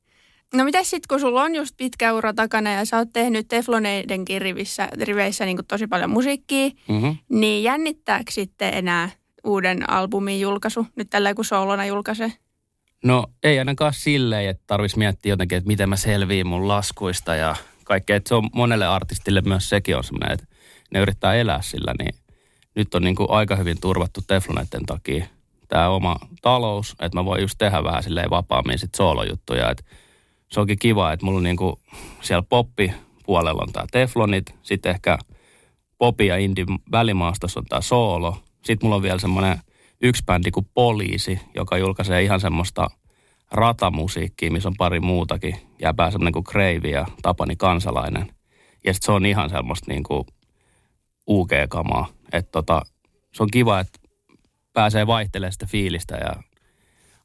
No 0.54 0.64
mitä 0.64 0.82
sitten, 0.82 1.08
kun 1.08 1.20
sulla 1.20 1.42
on 1.42 1.54
just 1.54 1.76
pitkä 1.76 2.12
ura 2.12 2.35
takana 2.35 2.73
ja 2.73 2.85
sä 2.85 2.96
oot 2.96 3.08
tehnyt 3.12 3.49
Tefloneidenkin 3.49 4.42
rivissä, 4.42 4.88
riveissä 5.02 5.44
niin 5.44 5.56
kuin 5.56 5.66
tosi 5.66 5.87
paljon 5.87 6.11
musiikkia, 6.11 6.70
mm-hmm. 6.88 7.16
niin 7.28 7.62
jännittääkö 7.62 8.30
sitten 8.30 8.75
enää 8.75 9.11
uuden 9.44 9.90
albumin 9.90 10.40
julkaisu 10.40 10.87
nyt 10.96 11.11
tällä 11.11 11.35
kun 11.35 11.44
soolona 11.44 11.87
julkaisee? 11.87 12.32
No 13.06 13.26
ei 13.42 13.58
ainakaan 13.58 13.92
silleen, 13.92 14.50
että 14.50 14.64
tarvitsisi 14.66 14.98
miettiä 14.98 15.32
jotenkin, 15.32 15.58
että 15.58 15.68
miten 15.68 15.88
mä 15.88 15.96
selviin 15.96 16.46
mun 16.46 16.68
laskuista 16.68 17.34
ja 17.34 17.56
kaikkea. 17.84 18.16
Että 18.16 18.28
se 18.28 18.34
on 18.34 18.50
monelle 18.54 18.86
artistille 18.86 19.40
myös 19.40 19.68
sekin 19.68 19.96
on 19.96 20.04
semmoinen, 20.04 20.32
että 20.32 20.46
ne 20.90 21.00
yrittää 21.00 21.34
elää 21.34 21.62
sillä, 21.62 21.94
niin 21.98 22.14
nyt 22.75 22.94
on 22.94 23.02
niin 23.02 23.16
kuin 23.16 23.30
aika 23.30 23.56
hyvin 23.56 23.80
turvattu 23.80 24.20
Tefloneiden 24.26 24.86
takia 24.86 25.26
tämä 25.68 25.88
oma 25.88 26.16
talous, 26.42 26.90
että 26.90 27.18
mä 27.18 27.25
voin 27.25 27.40
just 27.40 27.54
tehdä 27.58 27.84
vähän 27.84 28.02
silleen 28.02 28.30
vapaammin 28.30 28.78
sit 28.78 28.94
soolojuttuja, 28.94 29.70
että 29.70 29.84
se 30.48 30.60
onkin 30.60 30.78
kiva, 30.78 31.12
että 31.12 31.26
mulla 31.26 31.36
on 31.36 31.42
niinku 31.42 31.80
siellä 32.22 32.46
poppi 32.48 32.92
puolella 33.26 33.62
on 33.62 33.72
tämä 33.72 33.86
Teflonit, 33.92 34.54
sitten 34.62 34.90
ehkä 34.90 35.18
popi 35.98 36.26
ja 36.26 36.36
indie 36.36 36.64
välimaastossa 36.92 37.60
on 37.60 37.66
tämä 37.66 37.80
soolo. 37.80 38.38
Sitten 38.64 38.86
mulla 38.86 38.96
on 38.96 39.02
vielä 39.02 39.18
semmoinen 39.18 39.58
yksi 40.02 40.24
bändi 40.24 40.50
kuin 40.50 40.68
Poliisi, 40.74 41.40
joka 41.54 41.78
julkaisee 41.78 42.22
ihan 42.22 42.40
semmoista 42.40 42.90
ratamusiikkia, 43.50 44.50
missä 44.50 44.68
on 44.68 44.74
pari 44.78 45.00
muutakin. 45.00 45.56
Jääpää 45.82 46.10
semmoinen 46.10 46.32
kuin 46.32 46.44
Kreivi 46.44 46.90
ja 46.90 47.06
Tapani 47.22 47.56
Kansalainen. 47.56 48.32
Ja 48.84 48.94
sitten 48.94 49.06
se 49.06 49.12
on 49.12 49.26
ihan 49.26 49.50
semmoista 49.50 49.86
niinku 49.88 50.26
UG-kamaa. 51.26 52.06
Että 52.32 52.52
tota, 52.52 52.82
se 53.32 53.42
on 53.42 53.50
kiva, 53.50 53.80
että 53.80 53.98
pääsee 54.72 55.06
vaihtelemaan 55.06 55.52
sitä 55.52 55.66
fiilistä 55.66 56.16
ja 56.16 56.42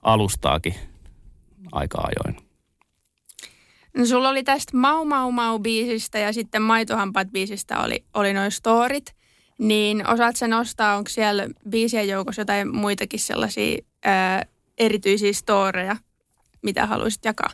alustaakin 0.02 0.76
aika 1.72 1.98
ajoin. 1.98 2.52
No 3.98 4.06
sulla 4.06 4.30
oli 4.30 4.44
tästä 4.44 4.78
Mau 4.78 5.06
Mau 5.06 5.32
Mau 5.32 5.60
biisistä 5.60 6.20
ja 6.20 6.34
sitten 6.34 6.62
Maitohampaat 6.62 7.28
biisistä 7.32 7.80
oli, 7.80 8.06
oli 8.14 8.34
noin 8.34 8.52
storit. 8.52 9.16
Niin 9.62 10.08
osaat 10.08 10.36
sen 10.36 10.50
nostaa, 10.50 10.96
onko 10.96 11.10
siellä 11.10 11.48
biisien 11.70 12.08
joukossa 12.08 12.42
jotain 12.42 12.76
muitakin 12.76 13.20
sellaisia 13.20 13.78
ää, 14.06 14.46
erityisiä 14.78 15.34
storeja, 15.34 15.96
mitä 16.62 16.86
haluaisit 16.86 17.26
jakaa? 17.26 17.50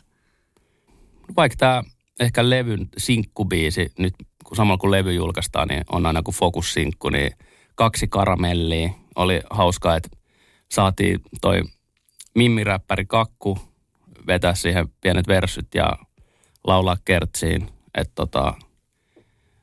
Vaikka 1.36 1.56
tämä 1.56 1.82
ehkä 2.20 2.50
levyn 2.50 2.88
sinkkubiisi, 2.96 3.92
nyt 3.98 4.14
kun 4.44 4.56
samalla 4.56 4.78
kun 4.78 4.90
levy 4.90 5.12
julkaistaan, 5.12 5.68
niin 5.68 5.84
on 5.92 6.06
aina 6.06 6.22
kuin 6.22 6.34
fokussinkku, 6.34 7.08
niin 7.08 7.30
kaksi 7.74 8.08
karamellia. 8.08 8.90
Oli 9.16 9.40
hauskaa, 9.50 9.96
että 9.96 10.08
saatiin 10.68 11.20
toi 11.40 11.62
mimmiräppäri 12.34 13.06
Kakku 13.06 13.58
vetää 14.26 14.54
siihen 14.54 14.88
pienet 15.00 15.28
versyt 15.28 15.74
ja 15.74 15.92
laulaa 16.64 16.96
kertsiin. 17.04 17.68
Että 17.94 18.12
tota, 18.14 18.54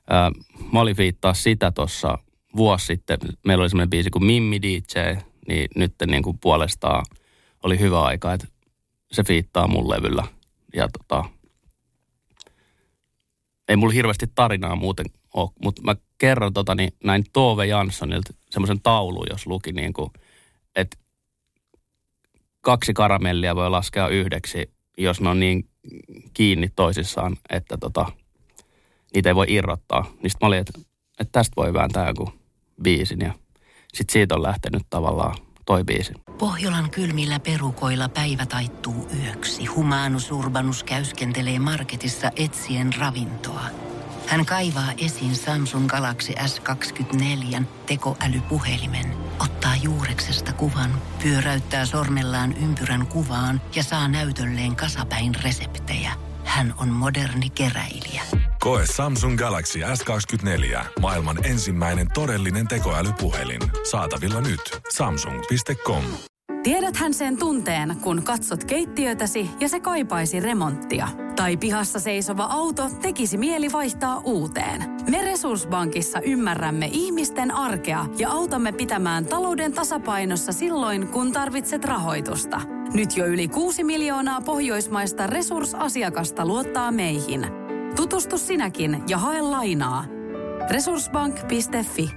ää, 0.09 0.31
mä 0.73 0.79
olin 0.81 0.97
viittaa 0.97 1.33
sitä 1.33 1.71
tuossa 1.71 2.17
vuosi 2.57 2.85
sitten. 2.85 3.17
Meillä 3.45 3.62
oli 3.62 3.69
semmoinen 3.69 3.89
biisi 3.89 4.09
kuin 4.09 4.25
Mimmi 4.25 4.62
DJ, 4.62 5.00
niin 5.47 5.67
nyt 5.75 5.95
niin 6.07 6.24
kuin 6.24 6.38
puolestaan 6.38 7.05
oli 7.63 7.79
hyvä 7.79 8.01
aika, 8.01 8.33
että 8.33 8.47
se 9.12 9.24
fiittaa 9.24 9.67
mun 9.67 9.89
levyllä. 9.89 10.24
Ja 10.74 10.88
tota, 10.97 11.25
ei 13.67 13.75
mulla 13.75 13.93
hirveästi 13.93 14.25
tarinaa 14.35 14.75
muuten 14.75 15.05
ole, 15.33 15.50
mutta 15.63 15.81
mä 15.81 15.95
kerron 16.17 16.53
tota, 16.53 16.75
niin 16.75 16.91
näin 17.03 17.24
Tove 17.33 17.65
Janssonilta 17.65 18.33
semmoisen 18.50 18.81
taulun, 18.81 19.27
jos 19.29 19.47
luki 19.47 19.71
niin 19.71 19.93
kuin, 19.93 20.12
että 20.75 20.97
kaksi 22.62 22.93
karamellia 22.93 23.55
voi 23.55 23.69
laskea 23.69 24.07
yhdeksi, 24.07 24.74
jos 24.97 25.21
ne 25.21 25.29
on 25.29 25.39
niin 25.39 25.69
kiinni 26.33 26.69
toisissaan, 26.75 27.38
että 27.50 27.77
tota, 27.77 28.12
niitä 29.13 29.29
ei 29.29 29.35
voi 29.35 29.45
irrottaa. 29.50 30.03
Sitten 30.03 30.38
mä 30.41 30.47
olin, 30.47 30.59
että, 30.59 30.79
että 31.19 31.31
tästä 31.31 31.53
voi 31.57 31.74
vääntää 31.74 32.07
joku 32.07 32.33
biisin 32.84 33.20
ja 33.22 33.34
sitten 33.94 34.13
siitä 34.13 34.36
on 34.36 34.44
lähtenyt 34.44 34.84
tavallaan 34.89 35.36
toi 35.65 35.84
biisi. 35.84 36.13
Pohjolan 36.38 36.89
kylmillä 36.89 37.39
perukoilla 37.39 38.10
päivä 38.10 38.46
taittuu 38.46 39.08
yöksi. 39.24 39.65
Humanus 39.65 40.32
Urbanus 40.32 40.84
käyskentelee 40.84 41.60
marketissa 41.60 42.32
etsien 42.36 42.94
ravintoa. 43.00 43.65
Hän 44.27 44.46
kaivaa 44.46 44.94
esiin 44.98 45.36
Samsung 45.36 45.88
Galaxy 45.88 46.34
S24 46.34 47.63
tekoälypuhelimen, 47.86 49.05
ottaa 49.39 49.75
juureksesta 49.75 50.53
kuvan, 50.53 51.01
pyöräyttää 51.24 51.86
sormellaan 51.86 52.53
ympyrän 52.58 53.08
kuvaan 53.08 53.62
ja 53.75 53.84
saa 53.84 54.08
näytölleen 54.08 54.75
kasapäin 54.75 55.36
reseptejä. 55.44 56.12
Hän 56.46 56.74
on 56.77 56.89
moderni 56.89 57.50
keräilijä. 57.50 58.22
Koe 58.65 58.84
Samsung 58.95 59.38
Galaxy 59.38 59.79
S24. 59.79 60.86
Maailman 61.00 61.45
ensimmäinen 61.45 62.07
todellinen 62.13 62.67
tekoälypuhelin. 62.67 63.62
Saatavilla 63.91 64.41
nyt. 64.41 64.60
Samsung.com. 64.93 66.03
Tiedäthän 66.63 67.13
sen 67.13 67.38
tunteen, 67.38 67.95
kun 68.01 68.24
katsot 68.24 68.63
keittiötäsi 68.63 69.50
ja 69.60 69.69
se 69.69 69.79
kaipaisi 69.79 70.39
remonttia. 70.39 71.07
Tai 71.36 71.57
pihassa 71.57 72.00
seisova 72.00 72.43
auto 72.43 72.89
tekisi 73.01 73.38
mieli 73.38 73.72
vaihtaa 73.72 74.22
uuteen. 74.24 74.84
Me 75.10 75.22
Resurssbankissa 75.22 76.19
ymmärrämme 76.19 76.89
ihmisten 76.91 77.51
arkea 77.51 78.05
ja 78.17 78.29
autamme 78.29 78.72
pitämään 78.72 79.25
talouden 79.25 79.74
tasapainossa 79.74 80.51
silloin, 80.51 81.07
kun 81.07 81.31
tarvitset 81.31 81.86
rahoitusta. 81.86 82.62
Nyt 82.93 83.17
jo 83.17 83.25
yli 83.25 83.48
6 83.48 83.84
miljoonaa 83.84 84.41
pohjoismaista 84.41 85.27
resursasiakasta 85.27 86.45
luottaa 86.45 86.91
meihin. 86.91 87.64
Tutustu 87.95 88.37
sinäkin 88.37 89.03
ja 89.07 89.17
hae 89.17 89.41
lainaa. 89.41 90.05
Resurssbank.fi 90.71 92.09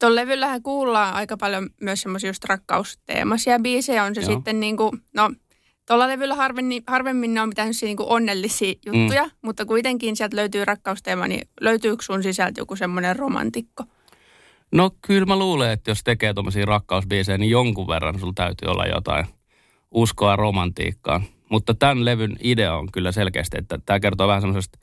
Tuolla 0.00 0.16
levyllähän 0.16 0.62
kuullaan 0.62 1.14
aika 1.14 1.36
paljon 1.36 1.70
myös 1.80 2.00
semmoisia 2.00 2.30
just 2.30 2.44
rakkausteemaisia 2.44 3.58
biisejä. 3.58 4.04
On 4.04 4.14
se 4.14 4.20
Joo. 4.20 4.32
sitten 4.32 4.60
niin 4.60 4.76
kuin, 4.76 4.90
no 5.14 5.30
tuolla 5.86 6.08
levyllä 6.08 6.34
harvemmin, 6.34 6.82
harvemmin 6.86 7.34
ne 7.34 7.40
on 7.40 7.48
mitään 7.48 7.72
niin 7.82 7.96
kuin 7.96 8.08
onnellisia 8.08 8.74
juttuja, 8.86 9.24
mm. 9.24 9.30
mutta 9.42 9.64
kuitenkin 9.64 10.16
sieltä 10.16 10.36
löytyy 10.36 10.64
rakkausteema, 10.64 11.28
niin 11.28 11.48
löytyykö 11.60 12.04
sun 12.04 12.22
sisältä 12.22 12.60
joku 12.60 12.76
semmoinen 12.76 13.16
romantikko? 13.16 13.84
No 14.72 14.90
kyllä 15.06 15.26
mä 15.26 15.36
luulen, 15.36 15.70
että 15.70 15.90
jos 15.90 16.04
tekee 16.04 16.34
tuommoisia 16.34 16.64
rakkausbiisejä, 16.64 17.38
niin 17.38 17.50
jonkun 17.50 17.88
verran 17.88 18.20
sulla 18.20 18.32
täytyy 18.36 18.68
olla 18.68 18.86
jotain 18.86 19.26
uskoa 19.90 20.36
romantiikkaan. 20.36 21.22
Mutta 21.52 21.74
tämän 21.74 22.04
levyn 22.04 22.36
idea 22.40 22.74
on 22.74 22.92
kyllä 22.92 23.12
selkeästi, 23.12 23.58
että 23.58 23.78
tämä 23.86 24.00
kertoo 24.00 24.28
vähän 24.28 24.42
semmoisesta 24.42 24.78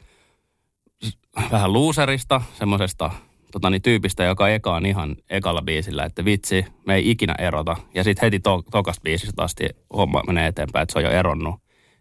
vähän 1.51 1.73
luuserista, 1.73 2.41
semmoisesta 2.53 3.11
tota, 3.51 3.69
niin, 3.69 3.81
tyypistä, 3.81 4.23
joka 4.23 4.49
eka 4.49 4.75
on 4.75 4.85
ihan 4.85 5.15
ekalla 5.29 5.61
biisillä, 5.61 6.05
että 6.05 6.25
vitsi, 6.25 6.65
me 6.85 6.95
ei 6.95 7.09
ikinä 7.09 7.35
erota. 7.39 7.75
Ja 7.93 8.03
sitten 8.03 8.25
heti 8.25 8.39
to, 8.39 8.63
tokasta 8.71 9.01
biisistä 9.01 9.43
asti 9.43 9.69
homma 9.93 10.23
menee 10.27 10.47
eteenpäin, 10.47 10.83
että 10.83 10.93
se 10.93 10.99
on 10.99 11.05
jo 11.05 11.11
eronnut. 11.11 11.55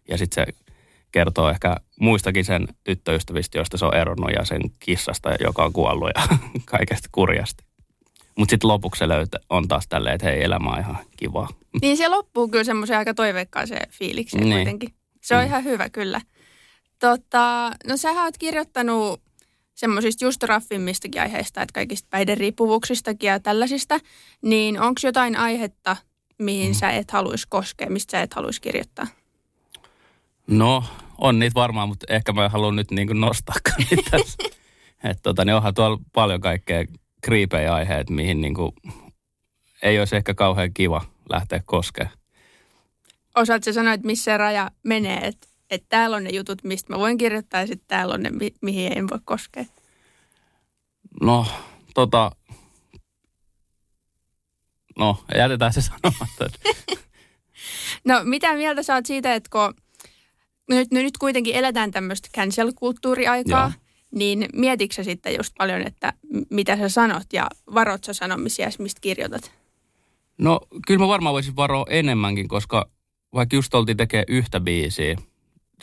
Ja 0.09 0.19
sitten 0.19 0.47
se 0.47 0.53
kertoo 1.13 1.51
ehkä 1.51 1.77
muistakin 2.01 2.45
sen 2.45 2.69
tyttöystävistä, 2.85 3.59
joista 3.59 3.77
se 3.79 3.85
on 3.85 3.97
eronnut 3.97 4.31
ja 4.37 4.45
sen 4.45 4.61
kissasta, 4.79 5.31
joka 5.41 5.65
on 5.65 5.73
kuollut 5.73 6.11
ja 6.15 6.39
kaikesta 6.65 7.09
kurjasta. 7.13 7.68
Mutta 8.39 8.53
sitten 8.53 8.69
lopuksi 8.69 8.99
se 8.99 9.09
löytä, 9.09 9.39
on 9.51 9.69
taas 9.69 9.89
tälleen, 9.89 10.15
että 10.15 10.27
hei, 10.27 10.45
elämä 10.45 10.71
on 10.71 10.79
ihan 10.79 10.99
kiva. 11.17 11.49
Niin 11.83 11.97
se 11.97 12.09
loppuu 12.09 12.49
kyllä 12.49 12.65
semmoisen 12.65 12.99
aika 12.99 13.15
toiveikkaaseen 13.15 13.91
fiilikseen 13.91 14.45
niin. 14.45 14.55
kuitenkin. 14.55 14.95
Se 15.23 15.35
on 15.37 15.41
mm. 15.43 15.47
ihan 15.47 15.65
hyvä 15.65 15.89
kyllä. 15.89 16.21
Tota, 16.99 17.73
no 17.87 17.97
sä 17.97 18.11
oot 18.11 18.39
kirjoittanut 18.39 19.21
semmoisista 19.75 20.25
just 20.25 20.43
raffimmistakin 20.43 21.23
aiheista, 21.23 21.63
että 21.63 21.73
kaikista 21.73 22.07
päihderiippuvuuksistakin 22.11 23.29
ja 23.29 23.41
tällaisista, 23.41 23.99
niin 24.43 24.81
onko 24.81 25.01
jotain 25.05 25.37
aihetta, 25.37 25.97
mihin 26.39 26.71
mm. 26.71 26.75
sä 26.75 26.91
et 26.91 27.11
haluaisi 27.11 27.47
koskea, 27.49 27.91
mistä 27.91 28.11
sä 28.11 28.23
et 28.23 28.35
haluaisi 28.35 28.61
kirjoittaa? 28.61 29.07
No, 30.47 30.85
on 31.19 31.39
niitä 31.39 31.55
varmaan, 31.55 31.89
mutta 31.89 32.07
ehkä 32.09 32.33
mä 32.33 32.49
haluan 32.49 32.77
nyt 32.77 32.91
niin 32.91 33.21
nostaa 33.21 33.55
niitä 33.79 34.17
Että 35.05 35.23
tota, 35.23 35.45
niin 35.45 35.55
onhan 35.55 35.75
tuolla 35.75 35.99
paljon 36.13 36.41
kaikkea 36.41 36.85
kriipejä 37.29 37.75
aiheet, 37.75 38.11
mihin 38.11 38.41
niin 38.41 38.55
kuin 38.55 38.73
ei 39.83 39.99
olisi 39.99 40.17
ehkä 40.17 40.35
kauhean 40.35 40.75
kiva 40.75 41.05
lähteä 41.31 41.63
koskemaan. 41.67 42.17
Osaatko 43.37 43.73
sanoa, 43.73 43.93
että 43.93 44.07
missä 44.07 44.37
raja 44.37 44.71
menee, 44.83 45.27
että, 45.27 45.49
että 45.71 45.87
täällä 45.89 46.17
on 46.17 46.25
ne 46.25 46.31
jutut, 46.31 46.65
mistä 46.65 46.93
mä 46.93 46.99
voin 46.99 47.19
kirjoittaa 47.19 47.61
ja 47.61 47.67
sitten 47.67 47.89
täällä 47.89 48.15
on 48.15 48.23
ne, 48.23 48.31
mi- 48.31 48.55
mihin 48.61 48.99
en 48.99 49.09
voi 49.11 49.19
koskea? 49.25 49.65
No, 51.23 51.47
tota, 51.95 52.31
no 54.99 55.25
jätetään 55.35 55.73
se 55.73 55.81
sanomatta. 55.81 56.51
no 58.09 58.21
mitä 58.25 58.55
mieltä 58.55 58.83
sä 58.83 58.95
oot 58.95 59.07
siitä, 59.07 59.35
että 59.35 59.49
kun 59.53 59.75
nyt, 60.69 60.91
nyt 60.91 61.19
kuitenkin 61.19 61.55
eletään 61.55 61.91
tämmöistä 61.91 62.29
cancel-kulttuuriaikaa, 62.37 63.73
Joo. 63.77 63.88
Niin 64.15 64.47
mietitkö 64.53 65.05
sitten 65.05 65.37
just 65.37 65.53
paljon, 65.59 65.83
että 65.87 66.13
mitä 66.51 66.77
sä 66.77 66.89
sanot 66.89 67.33
ja 67.33 67.47
varot 67.75 68.05
sä 68.05 68.13
sanomisia, 68.13 68.69
mistä 68.79 69.01
kirjoitat? 69.01 69.53
No 70.39 70.61
kyllä 70.87 71.01
mä 71.01 71.09
varmaan 71.09 71.33
voisin 71.33 71.57
varoa 71.57 71.87
enemmänkin, 71.91 72.49
koska 72.49 72.91
vaikka 73.35 73.57
just 73.57 73.75
oltiin 73.75 73.97
tekemään 73.97 74.25
yhtä 74.29 74.61
biisiä, 74.61 75.17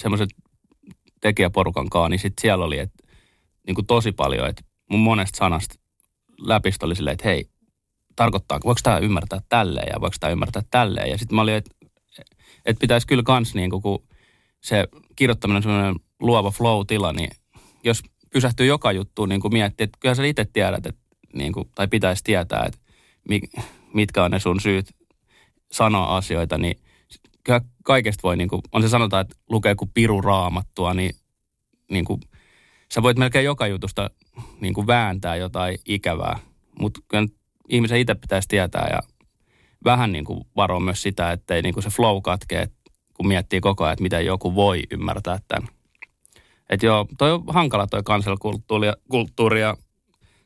semmoiset 0.02 0.30
tekijäporukan 1.22 1.90
kanssa, 1.90 2.10
niin 2.10 2.20
sitten 2.20 2.42
siellä 2.42 2.66
oli 2.66 2.80
et, 2.80 2.92
niin 3.68 3.76
kuin 3.76 3.88
tosi 3.88 4.12
paljon, 4.12 4.50
että 4.50 4.64
mun 4.90 5.00
monesta 5.00 5.38
sanasta 5.38 5.76
läpistä 6.40 6.86
oli 6.86 6.96
silleen, 6.96 7.14
että 7.14 7.28
hei, 7.28 7.50
tarkoittaa, 8.16 8.60
voiko 8.66 8.80
tämä 8.84 8.98
ymmärtää 8.98 9.40
tälleen 9.50 9.88
ja 9.94 10.02
voiko 10.02 10.16
tämä 10.20 10.32
ymmärtää 10.32 10.62
tälleen. 10.72 11.10
Ja 11.10 11.18
sitten 11.18 11.36
mä 11.36 11.42
olin, 11.42 11.56
että 11.56 11.76
et 12.66 12.80
pitäisi 12.80 13.08
kyllä 13.08 13.24
kans 13.24 13.56
niin 13.56 13.70
kuin, 13.70 13.82
kun 13.82 14.08
se 14.62 14.88
kirjoittaminen 15.16 15.58
on 15.58 15.64
semmoinen 15.64 15.96
luova 16.20 16.52
flow-tila, 16.52 17.14
niin 17.14 17.30
jos 17.84 18.04
pysähtyy 18.36 18.66
joka 18.66 18.92
juttuun 18.92 19.30
niin 19.30 19.42
kuin 19.42 19.54
miettii, 19.54 19.84
että 19.84 19.98
kyllä 20.00 20.16
sä 20.16 20.26
itse 20.26 20.46
tiedät, 20.54 20.86
että, 20.86 21.02
niin 21.34 21.54
kuin, 21.54 21.70
tai 21.76 21.88
pitäisi 21.88 22.24
tietää, 22.24 22.66
että 22.66 22.80
mitkä 23.94 24.24
on 24.24 24.32
ne 24.32 24.40
sun 24.40 24.60
syyt 24.60 24.86
sanoa 25.72 26.18
asioita, 26.18 26.58
niin 26.58 26.80
kyllä 27.44 27.62
kaikesta 27.84 28.24
voi, 28.24 28.38
niin 28.38 28.50
kuin, 28.50 28.62
on 28.72 28.82
se 28.82 28.90
sanotaan, 28.90 29.22
että 29.22 29.36
lukee 29.50 29.76
kuin 29.76 29.92
piru 29.94 30.22
raamattua, 30.22 30.94
niin, 30.94 31.16
niin 31.92 32.06
kuin, 32.06 32.22
sä 32.94 33.04
voit 33.04 33.18
melkein 33.18 33.46
joka 33.46 33.68
jutusta 33.68 34.10
niin 34.62 34.74
kuin 34.74 34.88
vääntää 34.88 35.36
jotain 35.36 35.78
ikävää, 35.86 36.40
mutta 36.80 37.00
kyllä 37.08 37.28
ihmisen 37.70 38.00
itse 38.00 38.16
pitäisi 38.16 38.48
tietää 38.48 38.88
ja 38.92 39.00
vähän 39.84 40.12
niin 40.12 40.26
kuin 40.26 40.48
varoa 40.56 40.80
myös 40.80 41.02
sitä, 41.02 41.32
ettei 41.32 41.62
niin 41.62 41.74
kuin 41.74 41.84
se 41.84 41.90
flow 41.90 42.22
katkee, 42.22 42.68
kun 43.14 43.28
miettii 43.28 43.62
koko 43.62 43.84
ajan, 43.84 43.94
että 43.94 44.04
miten 44.04 44.26
joku 44.26 44.56
voi 44.56 44.84
ymmärtää 44.92 45.40
tämän. 45.48 45.70
Että 46.70 46.86
joo, 46.86 47.06
toi 47.18 47.32
on 47.32 47.44
hankala 47.48 47.88
toi 47.88 48.04
cancel-kulttuuri 48.04 49.62
ja 49.62 49.78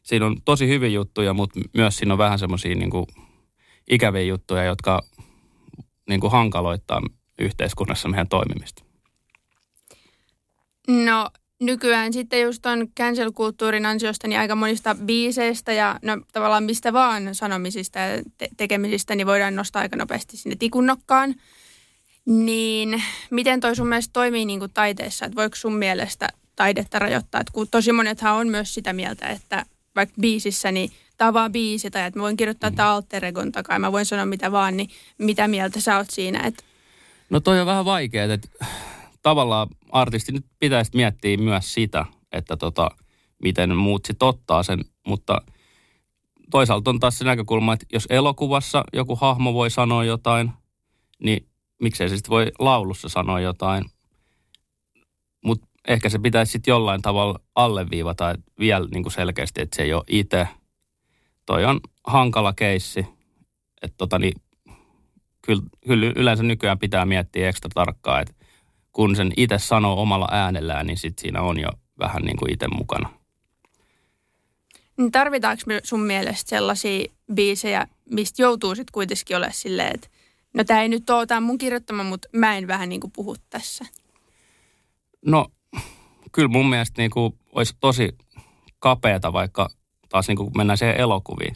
siinä 0.03 0.25
on 0.25 0.37
tosi 0.45 0.67
hyviä 0.67 0.89
juttuja, 0.89 1.33
mutta 1.33 1.59
myös 1.73 1.97
siinä 1.97 2.13
on 2.13 2.17
vähän 2.17 2.39
semmoisia 2.39 2.75
niin 2.75 2.91
ikäviä 3.89 4.21
juttuja, 4.21 4.63
jotka 4.63 5.01
niin 6.09 6.19
kuin 6.19 6.31
hankaloittaa 6.31 7.01
yhteiskunnassa 7.39 8.09
meidän 8.09 8.27
toimimista. 8.27 8.83
No 10.87 11.29
nykyään 11.59 12.13
sitten 12.13 12.41
just 12.41 12.65
on 12.65 12.87
cancel-kulttuurin 12.99 13.85
ansiosta 13.85 14.27
niin 14.27 14.39
aika 14.39 14.55
monista 14.55 14.95
biiseistä 15.05 15.73
ja 15.73 15.99
no, 16.01 16.17
tavallaan 16.33 16.63
mistä 16.63 16.93
vaan 16.93 17.35
sanomisista 17.35 17.99
ja 17.99 18.23
te- 18.37 18.49
tekemisistä, 18.57 19.15
niin 19.15 19.27
voidaan 19.27 19.55
nostaa 19.55 19.81
aika 19.81 19.95
nopeasti 19.95 20.37
sinne 20.37 20.55
tikunnokkaan. 20.55 21.35
Niin 22.25 23.03
miten 23.29 23.59
toi 23.59 23.75
sun 23.75 23.87
mielestä 23.87 24.13
toimii 24.13 24.45
niin 24.45 24.59
kuin 24.59 24.71
taiteessa? 24.73 25.25
Että 25.25 25.35
voiko 25.35 25.55
sun 25.55 25.75
mielestä 25.75 26.29
taidetta 26.55 26.99
rajoittaa? 26.99 27.41
Että 27.41 27.53
kun 27.53 27.67
tosi 27.71 27.91
monethan 27.91 28.35
on 28.35 28.47
myös 28.47 28.73
sitä 28.73 28.93
mieltä, 28.93 29.27
että 29.27 29.65
vaikka 29.95 30.15
biisissä, 30.21 30.71
niin 30.71 30.91
tämä 31.17 31.27
on 31.27 31.33
vaan 31.33 31.51
biisi 31.51 31.91
tai 31.91 32.05
että 32.05 32.19
mä 32.19 32.23
voin 32.23 32.37
kirjoittaa 32.37 32.71
tämä 32.71 32.91
alter 32.91 33.25
egon 33.25 33.51
takaa 33.51 33.79
mä 33.79 33.91
voin 33.91 34.05
sanoa 34.05 34.25
mitä 34.25 34.51
vaan, 34.51 34.77
niin 34.77 34.89
mitä 35.17 35.47
mieltä 35.47 35.81
sä 35.81 35.97
oot 35.97 36.09
siinä? 36.09 36.39
Että... 36.47 36.63
No 37.29 37.39
toi 37.39 37.59
on 37.59 37.65
vähän 37.67 37.85
vaikeaa, 37.85 38.33
että 38.33 38.65
tavallaan 39.21 39.67
artisti 39.91 40.31
nyt 40.31 40.45
pitäisi 40.59 40.91
miettiä 40.93 41.37
myös 41.37 41.73
sitä, 41.73 42.05
että 42.31 42.57
tota, 42.57 42.91
miten 43.43 43.77
muut 43.77 44.05
sit 44.05 44.23
ottaa 44.23 44.63
sen, 44.63 44.79
mutta 45.07 45.41
toisaalta 46.51 46.89
on 46.89 46.99
taas 46.99 47.17
se 47.17 47.25
näkökulma, 47.25 47.73
että 47.73 47.85
jos 47.93 48.07
elokuvassa 48.09 48.83
joku 48.93 49.15
hahmo 49.15 49.53
voi 49.53 49.69
sanoa 49.69 50.03
jotain, 50.03 50.51
niin 51.23 51.45
miksei 51.79 52.09
se 52.09 52.15
sitten 52.15 52.29
voi 52.29 52.51
laulussa 52.59 53.09
sanoa 53.09 53.39
jotain. 53.39 53.85
Mutta 55.45 55.67
ehkä 55.87 56.09
se 56.09 56.19
pitäisi 56.19 56.51
sitten 56.51 56.71
jollain 56.71 57.01
tavalla 57.01 57.39
alleviivata 57.55 58.35
vielä 58.59 58.87
niin 58.91 59.03
kuin 59.03 59.13
selkeästi, 59.13 59.61
että 59.61 59.75
se 59.75 59.81
ei 59.81 59.93
ole 59.93 60.03
itse. 60.07 60.47
Toi 61.45 61.65
on 61.65 61.79
hankala 62.07 62.53
keissi. 62.53 63.05
Että 63.81 63.97
tota, 63.97 64.19
niin, 64.19 64.41
kyllä, 65.41 65.61
kyllä 65.87 66.13
yleensä 66.15 66.43
nykyään 66.43 66.79
pitää 66.79 67.05
miettiä 67.05 67.49
ekstra 67.49 67.69
tarkkaa, 67.73 68.21
että 68.21 68.33
kun 68.91 69.15
sen 69.15 69.31
itse 69.37 69.59
sanoo 69.59 70.01
omalla 70.01 70.27
äänellään, 70.31 70.87
niin 70.87 70.97
sit 70.97 71.19
siinä 71.19 71.41
on 71.41 71.59
jo 71.59 71.69
vähän 71.99 72.21
niin 72.21 72.37
kuin 72.37 72.53
itse 72.53 72.67
mukana. 72.67 73.09
Niin 74.97 75.11
tarvitaanko 75.11 75.63
sun 75.83 76.01
mielestä 76.01 76.49
sellaisia 76.49 77.05
biisejä, 77.33 77.87
mistä 78.09 78.41
joutuu 78.41 78.75
sitten 78.75 78.91
kuitenkin 78.91 79.37
olemaan 79.37 79.53
silleen, 79.53 79.91
että 79.95 80.07
no 80.53 80.63
tämä 80.63 80.81
ei 80.81 80.89
nyt 80.89 81.09
ole 81.09 81.25
tämä 81.25 81.41
mun 81.41 81.57
kirjoittama, 81.57 82.03
mutta 82.03 82.27
mä 82.33 82.57
en 82.57 82.67
vähän 82.67 82.89
niin 82.89 83.01
kuin 83.01 83.11
puhu 83.15 83.35
tässä? 83.49 83.85
No 85.25 85.47
kyllä 86.31 86.47
mun 86.47 86.69
mielestä 86.69 87.01
niin 87.01 87.11
kuin 87.11 87.39
olisi 87.51 87.75
tosi 87.79 88.17
kapeata, 88.79 89.33
vaikka 89.33 89.69
taas 90.09 90.27
niin 90.27 90.37
kuin 90.37 90.51
mennään 90.57 90.77
siihen 90.77 90.97
elokuviin, 90.97 91.55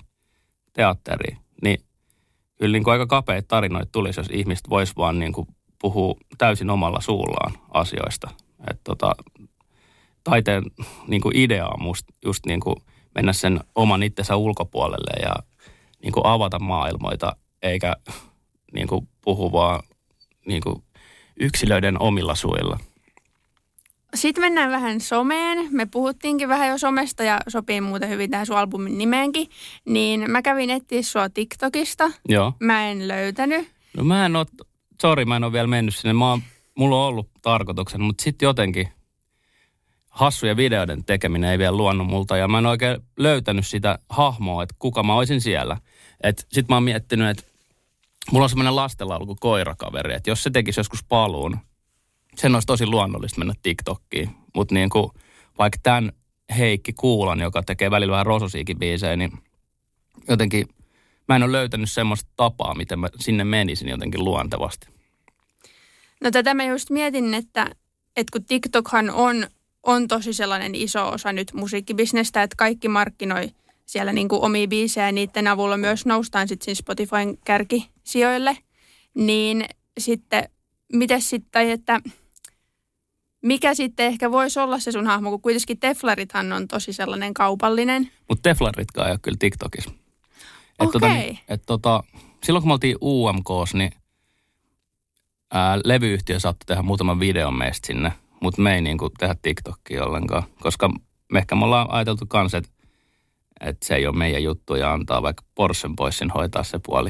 teatteriin, 0.73 1.37
niin 1.63 1.77
kyllä 2.59 2.73
niin 2.73 2.83
kuin 2.83 2.91
aika 2.91 3.07
kapeita 3.07 3.47
tarinoita 3.47 3.91
tulisi, 3.91 4.19
jos 4.19 4.29
ihmiset 4.31 4.69
vois 4.69 4.97
vaan 4.97 5.19
niin 5.19 5.33
kuin 5.33 5.47
puhua 5.81 6.15
täysin 6.37 6.69
omalla 6.69 7.01
suullaan 7.01 7.53
asioista. 7.73 8.29
Et 8.71 8.79
tota, 8.83 9.15
taiteen 10.23 10.63
niin 11.07 11.21
kuin 11.21 11.37
idea 11.37 11.67
on 11.67 11.83
musta 11.83 12.13
just 12.25 12.45
niin 12.45 12.59
kuin 12.59 12.75
mennä 13.15 13.33
sen 13.33 13.59
oman 13.75 14.03
itsensä 14.03 14.35
ulkopuolelle 14.35 15.21
ja 15.21 15.33
niin 16.03 16.13
kuin 16.13 16.25
avata 16.25 16.59
maailmoita, 16.59 17.35
eikä 17.61 17.95
niin 18.73 18.87
kuin 18.87 19.07
puhu 19.21 19.51
vaan 19.51 19.83
niin 20.45 20.61
kuin 20.63 20.83
yksilöiden 21.39 22.01
omilla 22.01 22.35
suilla. 22.35 22.79
Sitten 24.15 24.43
mennään 24.43 24.71
vähän 24.71 25.01
someen. 25.01 25.67
Me 25.71 25.85
puhuttiinkin 25.85 26.49
vähän 26.49 26.69
jo 26.69 26.77
somesta 26.77 27.23
ja 27.23 27.39
sopii 27.47 27.81
muuten 27.81 28.09
hyvin 28.09 28.29
tähän 28.29 28.45
sun 28.45 28.57
albumin 28.57 28.97
nimeenkin. 28.97 29.49
Niin 29.85 30.31
mä 30.31 30.41
kävin 30.41 30.69
etsiä 30.69 31.01
sua 31.01 31.29
TikTokista. 31.29 32.11
Joo. 32.29 32.53
Mä 32.59 32.87
en 32.87 33.07
löytänyt. 33.07 33.71
No 33.97 34.03
mä 34.03 34.25
en 34.25 34.35
ole, 34.35 34.45
sorry 35.01 35.25
mä 35.25 35.35
en 35.35 35.43
ole 35.43 35.53
vielä 35.53 35.67
mennyt 35.67 35.95
sinne. 35.95 36.13
Mä 36.13 36.29
oon, 36.29 36.41
mulla 36.75 36.95
on 36.95 37.07
ollut 37.07 37.29
tarkoituksen, 37.41 38.01
mutta 38.01 38.23
sitten 38.23 38.47
jotenkin 38.47 38.87
hassuja 40.09 40.57
videoiden 40.57 41.03
tekeminen 41.03 41.51
ei 41.51 41.57
vielä 41.57 41.77
luonut 41.77 42.07
multa. 42.07 42.37
Ja 42.37 42.47
mä 42.47 42.57
en 42.57 42.65
oikein 42.65 42.97
löytänyt 43.17 43.67
sitä 43.67 43.99
hahmoa, 44.09 44.63
että 44.63 44.75
kuka 44.79 45.03
mä 45.03 45.15
olisin 45.15 45.41
siellä. 45.41 45.77
Sitten 46.37 46.65
mä 46.69 46.75
oon 46.75 46.83
miettinyt, 46.83 47.29
että 47.29 47.52
mulla 48.31 48.43
on 48.43 48.49
semmoinen 48.49 48.75
lastenlaulu 48.75 49.35
koirakaveri, 49.39 50.13
että 50.13 50.29
jos 50.29 50.43
se 50.43 50.49
tekisi 50.49 50.79
joskus 50.79 51.03
paluun, 51.03 51.57
sen 52.35 52.55
olisi 52.55 52.65
tosi 52.65 52.85
luonnollista 52.85 53.39
mennä 53.39 53.53
TikTokkiin. 53.61 54.29
Mutta 54.55 54.73
niin 54.73 54.89
kuin, 54.89 55.11
vaikka 55.57 55.79
tämän 55.83 56.11
Heikki 56.57 56.93
Kuulan, 56.93 57.39
joka 57.39 57.63
tekee 57.63 57.91
välillä 57.91 58.11
vähän 58.11 58.25
rososiikin 58.25 58.79
biisejä, 58.79 59.15
niin 59.15 59.31
jotenkin 60.29 60.67
mä 61.27 61.35
en 61.35 61.43
ole 61.43 61.51
löytänyt 61.51 61.91
semmoista 61.91 62.31
tapaa, 62.35 62.75
miten 62.75 62.99
mä 62.99 63.09
sinne 63.19 63.43
menisin 63.43 63.89
jotenkin 63.89 64.23
luontevasti. 64.23 64.87
No 66.21 66.31
tätä 66.31 66.53
mä 66.53 66.63
just 66.65 66.89
mietin, 66.89 67.33
että, 67.33 67.67
että 68.15 68.31
kun 68.31 68.45
TikTokhan 68.45 69.09
on, 69.09 69.47
on 69.83 70.07
tosi 70.07 70.33
sellainen 70.33 70.75
iso 70.75 71.09
osa 71.09 71.33
nyt 71.33 71.53
musiikkibisnestä, 71.53 72.43
että 72.43 72.55
kaikki 72.55 72.87
markkinoi– 72.87 73.49
siellä 73.85 74.13
niin 74.13 74.29
kuin 74.29 74.41
omia 74.41 74.67
biisejä 74.67 75.05
ja 75.05 75.11
niiden 75.11 75.47
avulla 75.47 75.77
myös 75.77 76.05
noustaan 76.05 76.47
sitten 76.47 76.75
Spotifyn 76.75 77.37
kärkisijoille. 77.45 78.57
Niin 79.15 79.65
sitten, 79.99 80.49
miten 80.93 81.21
sitten, 81.21 81.69
että 81.69 82.01
mikä 83.43 83.73
sitten 83.73 84.05
ehkä 84.05 84.31
voisi 84.31 84.59
olla 84.59 84.79
se 84.79 84.91
sun 84.91 85.07
hahmo, 85.07 85.29
kun 85.29 85.41
kuitenkin 85.41 85.79
Teflarithan 85.79 86.53
on 86.53 86.67
tosi 86.67 86.93
sellainen 86.93 87.33
kaupallinen. 87.33 88.11
Mutta 88.29 88.49
Teflaritkaan 88.49 89.07
ei 89.07 89.11
ole 89.11 89.19
kyllä 89.21 89.37
TikTokissa. 89.39 89.91
Okei. 90.79 90.97
Okay. 90.97 91.01
Tota, 91.01 91.43
et 91.47 91.61
tota, 91.65 92.03
silloin 92.43 92.61
kun 92.61 92.69
me 92.69 92.73
oltiin 92.73 92.97
UMKs, 93.01 93.73
niin 93.73 93.91
ää, 95.53 95.79
levyyhtiö 95.85 96.39
saattoi 96.39 96.65
tehdä 96.65 96.81
muutaman 96.81 97.19
videon 97.19 97.57
meistä 97.57 97.87
sinne. 97.87 98.11
mutta 98.41 98.61
me 98.61 98.75
ei 98.75 98.81
niin 98.81 98.97
kuin 98.97 99.11
tehdä 99.19 99.35
TikTokia 99.41 100.05
ollenkaan, 100.05 100.43
koska 100.59 100.89
me 101.31 101.39
ehkä 101.39 101.55
me 101.55 101.65
ollaan 101.65 101.91
ajateltu 101.91 102.25
kans, 102.27 102.53
että, 102.53 102.69
että 103.59 103.87
se 103.87 103.95
ei 103.95 104.07
ole 104.07 104.15
meidän 104.15 104.43
juttu 104.43 104.75
ja 104.75 104.93
antaa 104.93 105.21
vaikka 105.21 105.43
Porschen 105.55 105.95
poissin 105.95 106.29
hoitaa 106.29 106.63
se 106.63 106.79
puoli. 106.85 107.09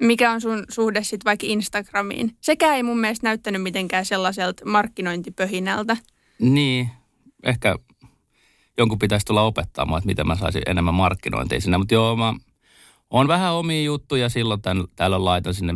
Mikä 0.00 0.32
on 0.32 0.40
sun 0.40 0.64
suhde 0.68 1.02
sitten 1.02 1.24
vaikka 1.24 1.46
Instagramiin? 1.46 2.36
Sekä 2.40 2.74
ei 2.74 2.82
mun 2.82 3.00
mielestä 3.00 3.26
näyttänyt 3.26 3.62
mitenkään 3.62 4.04
sellaiselta 4.04 4.64
markkinointipöhinältä. 4.64 5.96
Niin, 6.38 6.90
ehkä 7.44 7.76
jonkun 8.78 8.98
pitäisi 8.98 9.26
tulla 9.26 9.42
opettamaan, 9.42 9.98
että 9.98 10.06
miten 10.06 10.26
mä 10.26 10.36
saisin 10.36 10.62
enemmän 10.66 10.94
markkinointia 10.94 11.60
sinne. 11.60 11.78
Mutta 11.78 11.94
joo, 11.94 12.16
mä 12.16 12.34
on 13.10 13.28
vähän 13.28 13.52
omia 13.52 13.82
juttuja 13.82 14.28
silloin 14.28 14.62
tämän, 14.62 14.84
täällä 14.96 15.24
laitan 15.24 15.54
sinne, 15.54 15.74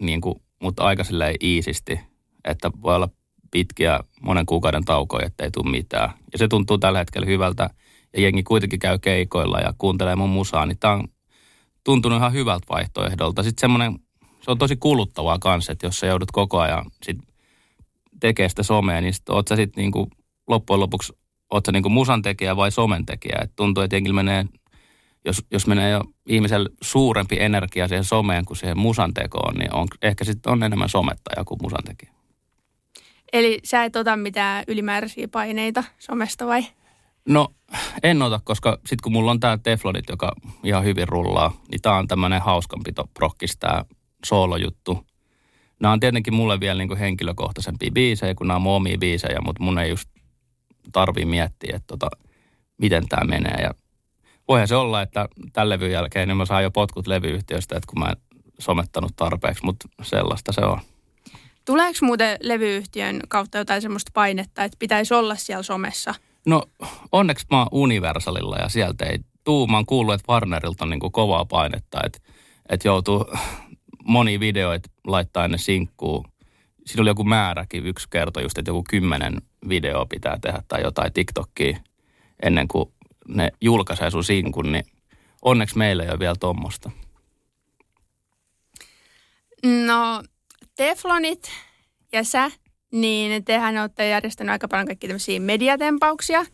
niin 0.00 0.20
kuin, 0.20 0.34
mutta 0.62 0.84
aika 0.84 1.04
silleen 1.04 1.34
iisisti, 1.42 2.00
että 2.44 2.70
voi 2.82 2.96
olla 2.96 3.08
pitkiä 3.50 4.00
monen 4.22 4.46
kuukauden 4.46 4.84
taukoja, 4.84 5.26
ettei 5.26 5.50
tule 5.50 5.70
mitään. 5.70 6.10
Ja 6.32 6.38
se 6.38 6.48
tuntuu 6.48 6.78
tällä 6.78 6.98
hetkellä 6.98 7.26
hyvältä. 7.26 7.70
Ja 8.14 8.20
jengi 8.20 8.42
kuitenkin 8.42 8.78
käy 8.78 8.98
keikoilla 8.98 9.58
ja 9.58 9.74
kuuntelee 9.78 10.16
mun 10.16 10.30
musaa, 10.30 10.66
niin 10.66 10.78
tää 10.78 10.92
on 10.92 11.08
tuntunut 11.84 12.18
ihan 12.18 12.32
hyvältä 12.32 12.66
vaihtoehdolta. 12.70 13.42
Sitten 13.42 13.60
semmoinen, 13.60 13.98
se 14.40 14.50
on 14.50 14.58
tosi 14.58 14.76
kuluttavaa 14.76 15.38
kanssa, 15.38 15.72
että 15.72 15.86
jos 15.86 16.00
sä 16.00 16.06
joudut 16.06 16.30
koko 16.30 16.60
ajan 16.60 16.84
sit 17.02 17.18
tekemään 18.20 18.50
sitä 18.50 18.62
somea, 18.62 19.00
niin 19.00 19.14
sit 19.14 19.28
oot 19.28 19.48
sä 19.48 19.56
sitten 19.56 19.82
niinku 19.82 20.08
loppujen 20.48 20.80
lopuksi, 20.80 21.12
oot 21.50 21.66
sä 21.66 21.72
niinku 21.72 21.88
musan 21.88 22.22
tekijä 22.22 22.56
vai 22.56 22.70
somen 22.70 23.06
tekijä. 23.06 23.38
Et 23.42 23.52
tuntuu, 23.56 23.82
että 23.82 23.96
jengillä 23.96 24.14
menee, 24.14 24.44
jos, 25.24 25.44
jos 25.50 25.66
menee 25.66 25.90
jo 25.90 26.00
ihmisellä 26.26 26.68
suurempi 26.82 27.36
energia 27.40 27.88
siihen 27.88 28.04
someen 28.04 28.44
kuin 28.44 28.56
siihen 28.56 28.78
musan 28.78 29.14
tekoon, 29.14 29.54
niin 29.54 29.74
on, 29.74 29.88
ehkä 30.02 30.24
sitten 30.24 30.52
on 30.52 30.62
enemmän 30.62 30.88
somettaja 30.88 31.44
kuin 31.44 31.58
musan 31.62 31.84
tekijä. 31.84 32.12
Eli 33.32 33.60
sä 33.64 33.84
et 33.84 33.96
ota 33.96 34.16
mitään 34.16 34.64
ylimääräisiä 34.68 35.28
paineita 35.28 35.84
somesta 35.98 36.46
vai? 36.46 36.64
No 37.28 37.48
en 38.02 38.22
ota, 38.22 38.40
koska 38.44 38.72
sitten 38.72 39.02
kun 39.02 39.12
mulla 39.12 39.30
on 39.30 39.40
tämä 39.40 39.58
Teflonit, 39.58 40.04
joka 40.08 40.32
ihan 40.64 40.84
hyvin 40.84 41.08
rullaa, 41.08 41.52
niin 41.70 41.82
tää 41.82 41.94
on 41.94 42.08
tämmöinen 42.08 42.42
hauskanpito 42.42 43.04
prokkis 43.14 43.56
tää 43.56 43.84
soolojuttu. 44.24 45.06
Nämä 45.80 45.92
on 45.92 46.00
tietenkin 46.00 46.34
mulle 46.34 46.60
vielä 46.60 46.78
niin 46.78 46.88
kuin 46.88 46.98
henkilökohtaisempia 46.98 47.90
biisejä, 47.90 48.34
kun 48.34 48.48
nämä 48.48 48.56
on 48.56 48.62
mun 48.62 48.72
omia 48.72 48.98
biisejä, 48.98 49.40
mutta 49.40 49.62
mun 49.62 49.78
ei 49.78 49.90
just 49.90 50.08
tarvii 50.92 51.24
miettiä, 51.24 51.76
että 51.76 51.86
tota, 51.86 52.08
miten 52.78 53.08
tämä 53.08 53.24
menee. 53.24 53.62
Ja 53.62 53.70
voihan 54.48 54.68
se 54.68 54.76
olla, 54.76 55.02
että 55.02 55.28
tällä 55.52 55.74
levyn 55.74 55.90
jälkeen 55.90 56.28
niin 56.28 56.36
mä 56.36 56.46
saan 56.46 56.62
jo 56.62 56.70
potkut 56.70 57.06
levyyhtiöstä, 57.06 57.76
että 57.76 57.86
kun 57.86 57.98
mä 57.98 58.06
en 58.06 58.16
somettanut 58.58 59.12
tarpeeksi, 59.16 59.64
mutta 59.64 59.88
sellaista 60.02 60.52
se 60.52 60.60
on. 60.60 60.78
Tuleeko 61.64 61.98
muuten 62.02 62.38
levyyhtiön 62.42 63.20
kautta 63.28 63.58
jotain 63.58 63.82
semmoista 63.82 64.10
painetta, 64.14 64.64
että 64.64 64.76
pitäisi 64.78 65.14
olla 65.14 65.36
siellä 65.36 65.62
somessa? 65.62 66.14
No 66.46 66.62
onneksi 67.12 67.46
mä 67.50 67.58
oon 67.58 67.68
Universalilla 67.72 68.56
ja 68.56 68.68
sieltä 68.68 69.04
ei 69.04 69.18
tuu. 69.44 69.66
Mä 69.66 69.76
oon 69.76 69.86
kuullut, 69.86 70.14
että 70.14 70.32
Warnerilta 70.32 70.84
on 70.84 70.90
niin 70.90 71.12
kovaa 71.12 71.44
painetta, 71.44 72.00
että, 72.06 72.18
että 72.68 72.88
joutuu 72.88 73.26
moni 74.04 74.40
videoita 74.40 74.90
laittaa 75.06 75.44
ennen 75.44 75.58
sinkkuu. 75.58 76.26
Siinä 76.86 77.02
oli 77.02 77.10
joku 77.10 77.24
määräkin, 77.24 77.86
yksi 77.86 78.08
kertoi 78.10 78.42
just, 78.42 78.58
että 78.58 78.70
joku 78.70 78.84
kymmenen 78.90 79.42
video 79.68 80.06
pitää 80.06 80.38
tehdä 80.40 80.62
tai 80.68 80.82
jotain 80.82 81.12
TikTokia 81.12 81.78
ennen 82.42 82.68
kuin 82.68 82.92
ne 83.28 83.50
julkaisee 83.60 84.10
sun 84.10 84.24
sinkun, 84.24 84.72
niin 84.72 84.84
onneksi 85.42 85.78
meillä 85.78 86.02
ei 86.02 86.10
ole 86.10 86.18
vielä 86.18 86.34
tuommoista. 86.40 86.90
No, 89.86 90.22
Teflonit 90.76 91.50
ja 92.12 92.24
sä, 92.24 92.50
niin 92.94 93.44
tehän 93.44 93.78
olette 93.78 94.08
järjestänyt 94.08 94.52
aika 94.52 94.68
paljon 94.68 94.86
kaikki 94.86 95.06
tämmöisiä 95.06 95.40
mediatempauksia. 95.40 96.44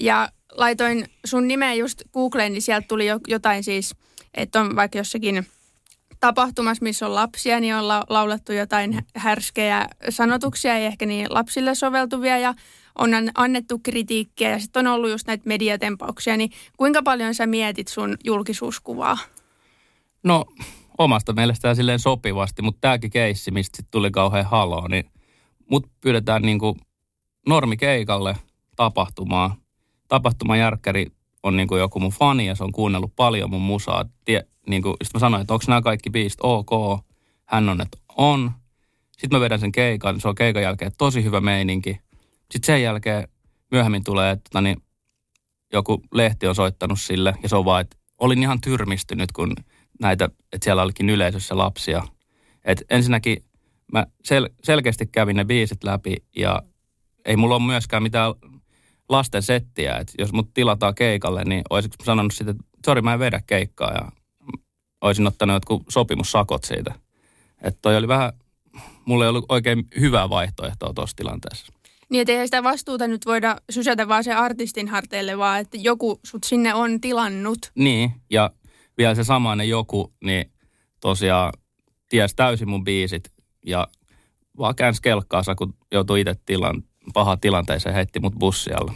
Ja 0.00 0.28
laitoin 0.52 1.06
sun 1.24 1.48
nimeä 1.48 1.74
just 1.74 2.02
Googleen, 2.12 2.52
niin 2.52 2.62
sieltä 2.62 2.88
tuli 2.88 3.06
jotain 3.28 3.64
siis, 3.64 3.94
että 4.34 4.60
on 4.60 4.76
vaikka 4.76 4.98
jossakin 4.98 5.46
tapahtumassa, 6.20 6.82
missä 6.82 7.06
on 7.06 7.14
lapsia, 7.14 7.60
niin 7.60 7.74
on 7.74 7.88
la- 7.88 8.04
laulettu 8.08 8.52
jotain 8.52 8.98
härskejä 9.16 9.88
sanotuksia, 10.08 10.76
ei 10.76 10.86
ehkä 10.86 11.06
niin 11.06 11.26
lapsille 11.30 11.74
soveltuvia 11.74 12.38
ja 12.38 12.54
on 12.98 13.10
annettu 13.34 13.78
kritiikkiä 13.78 14.50
ja 14.50 14.58
sitten 14.58 14.86
on 14.86 14.94
ollut 14.94 15.10
just 15.10 15.26
näitä 15.26 15.42
mediatempauksia, 15.46 16.36
niin 16.36 16.50
kuinka 16.76 17.02
paljon 17.02 17.34
sä 17.34 17.46
mietit 17.46 17.88
sun 17.88 18.16
julkisuuskuvaa? 18.24 19.18
No 20.22 20.44
omasta 20.98 21.32
mielestään 21.32 21.76
silleen 21.76 21.98
sopivasti, 21.98 22.62
mutta 22.62 22.80
tämäkin 22.80 23.10
keissi, 23.10 23.50
mistä 23.50 23.76
sitten 23.76 23.90
tuli 23.90 24.10
kauhean 24.10 24.44
haloo, 24.44 24.88
niin 24.88 25.04
mut 25.70 25.86
pyydetään 26.00 26.42
niin 26.42 26.58
kuin 26.58 26.78
normikeikalle 27.46 28.36
tapahtumaan. 28.76 29.54
Tapahtumajärkkäri 30.08 31.06
on 31.42 31.56
niin 31.56 31.68
kuin 31.68 31.78
joku 31.78 32.00
mun 32.00 32.10
fani 32.10 32.46
ja 32.46 32.54
se 32.54 32.64
on 32.64 32.72
kuunnellut 32.72 33.16
paljon 33.16 33.50
mun 33.50 33.62
musaa. 33.62 34.04
Tie, 34.24 34.46
niin 34.66 34.82
sitten 34.82 35.10
mä 35.14 35.20
sanoin, 35.20 35.40
että 35.40 35.54
onko 35.54 35.64
nämä 35.68 35.82
kaikki 35.82 36.10
biisit 36.10 36.38
ok. 36.42 37.00
Hän 37.44 37.68
on, 37.68 37.80
että 37.80 37.98
on. 38.16 38.50
Sitten 39.12 39.38
mä 39.38 39.40
vedän 39.40 39.60
sen 39.60 39.72
keikan, 39.72 40.20
se 40.20 40.28
on 40.28 40.34
keikan 40.34 40.62
jälkeen 40.62 40.92
tosi 40.98 41.24
hyvä 41.24 41.40
meininki. 41.40 42.00
Sitten 42.50 42.66
sen 42.66 42.82
jälkeen 42.82 43.28
myöhemmin 43.70 44.04
tulee, 44.04 44.30
että 44.30 44.60
niin, 44.60 44.76
joku 45.72 46.02
lehti 46.12 46.46
on 46.46 46.54
soittanut 46.54 47.00
sille 47.00 47.34
ja 47.42 47.48
se 47.48 47.56
on 47.56 47.64
vaan, 47.64 47.80
että 47.80 47.96
olin 48.18 48.42
ihan 48.42 48.60
tyrmistynyt, 48.60 49.32
kun 49.32 49.52
näitä, 50.00 50.24
että 50.24 50.64
siellä 50.64 50.82
olikin 50.82 51.10
yleisössä 51.10 51.58
lapsia. 51.58 52.02
Et 52.64 52.82
ensinnäkin 52.90 53.44
mä 53.92 54.06
sel- 54.28 54.54
selkeästi 54.64 55.06
kävin 55.06 55.36
ne 55.36 55.44
biisit 55.44 55.84
läpi 55.84 56.16
ja 56.36 56.62
ei 57.24 57.36
mulla 57.36 57.54
ole 57.54 57.66
myöskään 57.66 58.02
mitään 58.02 58.34
lasten 59.08 59.42
settiä. 59.42 59.96
Että 59.96 60.12
jos 60.18 60.32
mut 60.32 60.54
tilataan 60.54 60.94
keikalle, 60.94 61.44
niin 61.44 61.62
olisiko 61.70 62.04
sanonut 62.04 62.34
sitten, 62.34 62.56
että 62.56 62.64
sori 62.86 63.02
mä 63.02 63.12
en 63.12 63.18
vedä 63.18 63.40
keikkaa 63.46 63.92
ja 63.92 64.12
olisin 65.00 65.26
ottanut 65.26 65.54
jotkut 65.54 65.82
sopimussakot 65.88 66.64
siitä. 66.64 66.94
Että 67.62 67.78
toi 67.82 67.96
oli 67.96 68.08
vähän, 68.08 68.32
mulle 69.04 69.24
ei 69.24 69.28
ollut 69.28 69.46
oikein 69.48 69.84
hyvää 70.00 70.28
vaihtoehtoa 70.28 70.94
tuossa 70.94 71.16
tilanteessa. 71.16 71.72
Niin, 72.08 72.20
että 72.20 72.32
ei 72.32 72.46
sitä 72.46 72.62
vastuuta 72.62 73.08
nyt 73.08 73.26
voida 73.26 73.56
sysätä 73.70 74.08
vaan 74.08 74.24
se 74.24 74.32
artistin 74.32 74.88
harteille, 74.88 75.38
vaan 75.38 75.60
että 75.60 75.76
joku 75.76 76.20
sut 76.24 76.44
sinne 76.44 76.74
on 76.74 77.00
tilannut. 77.00 77.58
Niin, 77.74 78.12
ja 78.30 78.50
vielä 78.98 79.14
se 79.14 79.24
samainen 79.24 79.68
joku, 79.68 80.14
niin 80.24 80.52
tosiaan 81.00 81.52
ties 82.08 82.34
täysin 82.34 82.68
mun 82.68 82.84
biisit 82.84 83.35
ja 83.66 83.88
vaan 84.58 84.74
käänsi 84.74 85.02
kelkkaansa, 85.02 85.54
kun 85.54 85.74
joutui 85.92 86.20
itse 86.20 86.34
tilan, 86.46 86.82
paha 87.14 87.36
tilanteeseen 87.36 87.94
heitti 87.94 88.20
mut 88.20 88.34
bussialla. 88.34 88.92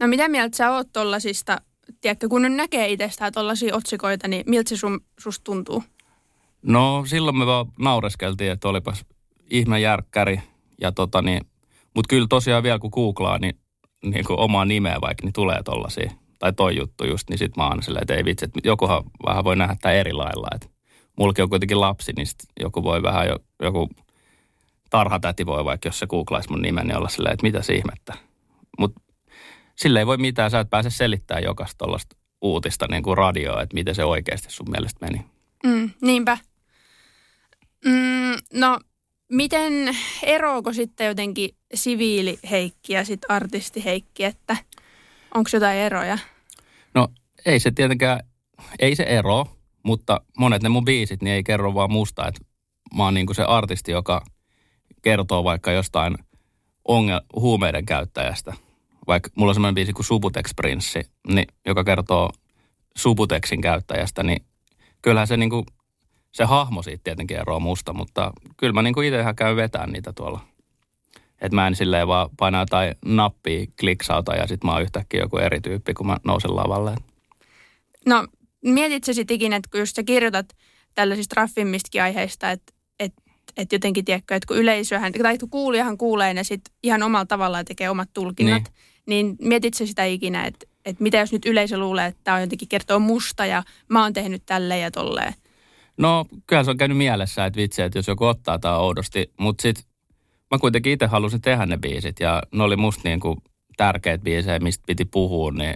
No 0.00 0.06
mitä 0.06 0.28
mieltä 0.28 0.56
sä 0.56 0.70
oot 0.70 0.88
tollasista, 0.92 1.60
tiedätkö, 2.00 2.28
kun 2.28 2.56
näkee 2.56 2.88
itsestään 2.88 3.32
tollaisia 3.32 3.76
otsikoita, 3.76 4.28
niin 4.28 4.44
miltä 4.46 4.68
se 4.68 4.76
sun, 4.76 5.00
susta 5.18 5.44
tuntuu? 5.44 5.84
No 6.62 7.04
silloin 7.06 7.36
me 7.36 7.46
vaan 7.46 7.66
naureskeltiin, 7.78 8.52
että 8.52 8.68
olipas 8.68 9.04
ihme 9.50 9.80
järkkäri. 9.80 10.40
Ja 10.80 10.92
tota 10.92 11.22
niin, 11.22 11.40
mutta 11.94 12.08
kyllä 12.08 12.26
tosiaan 12.28 12.62
vielä 12.62 12.78
kun 12.78 12.90
googlaa, 12.94 13.38
niin, 13.38 13.58
niin 14.04 14.24
kuin 14.24 14.38
omaa 14.38 14.64
nimeä 14.64 15.00
vaikka, 15.00 15.24
niin 15.24 15.32
tulee 15.32 15.62
tollasia. 15.62 16.10
Tai 16.38 16.52
toi 16.52 16.76
juttu 16.76 17.06
just, 17.06 17.30
niin 17.30 17.38
sit 17.38 17.56
mä 17.56 17.68
oon 17.68 17.82
silleen, 17.82 18.02
että 18.02 18.14
ei 18.14 18.24
vitsi, 18.24 18.44
että 18.44 18.60
jokuhan 18.64 19.04
vähän 19.26 19.44
voi 19.44 19.56
nähdä 19.56 19.76
tämä 19.80 19.92
eri 19.92 20.12
lailla. 20.12 20.48
Että 20.54 20.68
mullakin 21.16 21.42
on 21.42 21.48
kuitenkin 21.50 21.80
lapsi, 21.80 22.12
niin 22.16 22.26
sit 22.26 22.38
joku 22.60 22.82
voi 22.82 23.02
vähän, 23.02 23.28
jo, 23.28 23.38
joku 23.62 23.88
tarhatäti 24.90 25.46
voi 25.46 25.64
vaikka, 25.64 25.88
jos 25.88 25.98
se 25.98 26.06
googlaisi 26.06 26.50
mun 26.50 26.62
nimen, 26.62 26.86
niin 26.86 26.96
olla 26.96 27.08
silleen, 27.08 27.32
että 27.32 27.46
mitä 27.46 27.60
ihmettä. 27.72 28.14
Mutta 28.78 29.00
sille 29.76 29.98
ei 29.98 30.06
voi 30.06 30.16
mitään, 30.16 30.50
sä 30.50 30.60
et 30.60 30.70
pääse 30.70 30.90
selittämään 30.90 31.44
jokaista 31.44 31.78
tuollaista 31.78 32.16
uutista 32.42 32.86
niin 32.90 33.02
kuin 33.02 33.18
radioa, 33.18 33.62
että 33.62 33.74
miten 33.74 33.94
se 33.94 34.04
oikeasti 34.04 34.50
sun 34.50 34.70
mielestä 34.70 35.06
meni. 35.06 35.24
Mm, 35.64 35.90
niinpä. 36.02 36.38
Mm, 37.84 38.60
no, 38.60 38.80
miten 39.32 39.96
eroako 40.22 40.72
sitten 40.72 41.06
jotenkin 41.06 41.50
siviiliheikki 41.74 42.92
ja 42.92 43.04
sitten 43.04 43.30
artistiheikki, 43.30 44.24
että 44.24 44.56
onko 45.34 45.50
jotain 45.52 45.78
eroja? 45.78 46.18
No 46.94 47.08
ei 47.46 47.60
se 47.60 47.70
tietenkään, 47.70 48.20
ei 48.78 48.96
se 48.96 49.02
ero, 49.02 49.55
mutta 49.86 50.20
monet 50.38 50.62
ne 50.62 50.68
mun 50.68 50.84
biisit 50.84 51.22
niin 51.22 51.34
ei 51.34 51.42
kerro 51.42 51.74
vaan 51.74 51.92
musta, 51.92 52.28
että 52.28 52.40
mä 52.96 53.04
oon 53.04 53.14
niin 53.14 53.26
kuin 53.26 53.36
se 53.36 53.42
artisti, 53.42 53.92
joka 53.92 54.22
kertoo 55.02 55.44
vaikka 55.44 55.72
jostain 55.72 56.14
ongel- 56.88 57.40
huumeiden 57.40 57.86
käyttäjästä. 57.86 58.54
Vaikka 59.06 59.30
mulla 59.36 59.50
on 59.50 59.54
semmoinen 59.54 59.74
biisi 59.74 59.92
kuin 59.92 60.06
Subutex 60.06 60.50
Prinssi, 60.56 61.00
niin, 61.28 61.46
joka 61.66 61.84
kertoo 61.84 62.30
Subutexin 62.96 63.60
käyttäjästä, 63.60 64.22
niin 64.22 64.44
kyllähän 65.02 65.26
se, 65.26 65.36
niin 65.36 65.50
kuin, 65.50 65.64
se 66.32 66.44
hahmo 66.44 66.82
siitä 66.82 67.04
tietenkin 67.04 67.40
eroaa 67.40 67.60
musta, 67.60 67.92
mutta 67.92 68.32
kyllä 68.56 68.72
mä 68.72 68.82
niin 68.82 69.04
itsehän 69.04 69.36
käyn 69.36 69.56
vetämään 69.56 69.92
niitä 69.92 70.12
tuolla. 70.12 70.40
Että 71.40 71.54
mä 71.54 71.66
en 71.66 71.76
silleen 71.76 72.08
vaan 72.08 72.28
paina 72.36 72.60
jotain 72.60 72.94
nappia, 73.04 73.66
kliksauta 73.80 74.34
ja 74.34 74.46
sit 74.46 74.64
mä 74.64 74.72
oon 74.72 74.82
yhtäkkiä 74.82 75.20
joku 75.20 75.36
eri 75.36 75.60
tyyppi, 75.60 75.94
kun 75.94 76.06
mä 76.06 76.16
nousen 76.24 76.56
lavalle. 76.56 76.94
No 78.06 78.26
mietit 78.72 79.04
sä 79.04 79.12
sitten 79.12 79.34
ikinä, 79.34 79.56
että 79.56 79.68
kun 79.70 79.80
just 79.80 79.96
sä 79.96 80.02
kirjoitat 80.02 80.46
tällaisista 80.94 81.40
raffimmistakin 81.40 82.02
aiheista, 82.02 82.50
että, 82.50 82.72
että 83.00 83.22
et 83.56 83.72
jotenkin, 83.72 84.04
tiedätkö, 84.04 84.34
että 84.34 84.46
kun 84.46 84.56
yleisöhän, 84.56 85.12
tai 85.12 85.38
kun 85.38 85.50
kuulijahan 85.50 85.98
kuulee 85.98 86.34
ne 86.34 86.44
sitten 86.44 86.74
ihan 86.82 87.02
omalla 87.02 87.26
tavallaan 87.26 87.64
tekee 87.64 87.90
omat 87.90 88.08
tulkinnat, 88.12 88.62
niin, 89.06 89.26
niin 89.26 89.48
mietitkö 89.48 89.86
sitä 89.86 90.04
ikinä, 90.04 90.44
että, 90.44 90.66
että 90.84 91.02
mitä 91.02 91.18
jos 91.18 91.32
nyt 91.32 91.46
yleisö 91.46 91.78
luulee, 91.78 92.06
että 92.06 92.20
tämä 92.24 92.34
on 92.34 92.40
jotenkin 92.40 92.68
kertoo 92.68 92.98
musta 92.98 93.46
ja 93.46 93.62
mä 93.88 94.02
oon 94.02 94.12
tehnyt 94.12 94.42
tälleen 94.46 94.80
ja 94.80 94.90
tolleen? 94.90 95.34
No, 95.98 96.26
kyllä 96.46 96.64
se 96.64 96.70
on 96.70 96.76
käynyt 96.76 96.98
mielessä, 96.98 97.46
että 97.46 97.56
vitsi, 97.56 97.82
että 97.82 97.98
jos 97.98 98.08
joku 98.08 98.24
ottaa 98.24 98.58
tämä 98.58 98.76
oudosti, 98.76 99.32
mutta 99.40 99.62
sitten 99.62 99.84
mä 100.50 100.58
kuitenkin 100.58 100.92
itse 100.92 101.06
halusin 101.06 101.40
tehdä 101.40 101.66
ne 101.66 101.76
biisit 101.76 102.20
ja 102.20 102.42
ne 102.52 102.62
oli 102.62 102.76
musta 102.76 103.00
niin 103.04 103.20
kuin 103.20 103.38
tärkeät 103.76 104.20
biisejä, 104.20 104.58
mistä 104.58 104.84
piti 104.86 105.04
puhua, 105.04 105.52
niin 105.52 105.74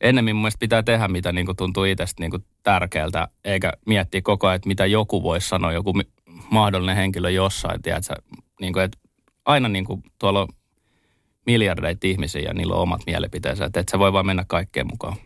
ennemmin 0.00 0.36
mun 0.36 0.42
mielestä 0.42 0.58
pitää 0.58 0.82
tehdä, 0.82 1.08
mitä 1.08 1.32
niin 1.32 1.46
kuin 1.46 1.56
tuntuu 1.56 1.84
itsestä 1.84 2.22
niin 2.22 2.30
kuin 2.30 2.44
tärkeältä, 2.62 3.28
eikä 3.44 3.72
miettiä 3.86 4.20
koko 4.22 4.46
ajan, 4.46 4.56
että 4.56 4.68
mitä 4.68 4.86
joku 4.86 5.22
voisi 5.22 5.48
sanoa, 5.48 5.72
joku 5.72 5.94
mahdollinen 6.50 6.96
henkilö 6.96 7.30
jossain, 7.30 7.82
tiedätkö, 7.82 8.14
niin 8.60 8.72
kuin, 8.72 8.84
että 8.84 8.98
aina 9.44 9.68
niin 9.68 9.84
kuin 9.84 10.02
tuolla 10.18 10.40
on 10.40 10.48
miljardeita 11.46 12.06
ihmisiä 12.06 12.42
ja 12.42 12.54
niillä 12.54 12.74
on 12.74 12.82
omat 12.82 13.00
mielipiteensä, 13.06 13.64
että 13.64 13.80
et 13.80 13.88
sä 13.88 13.98
voi 13.98 14.12
vaan 14.12 14.26
mennä 14.26 14.44
kaikkeen 14.48 14.86
mukaan. 14.86 15.16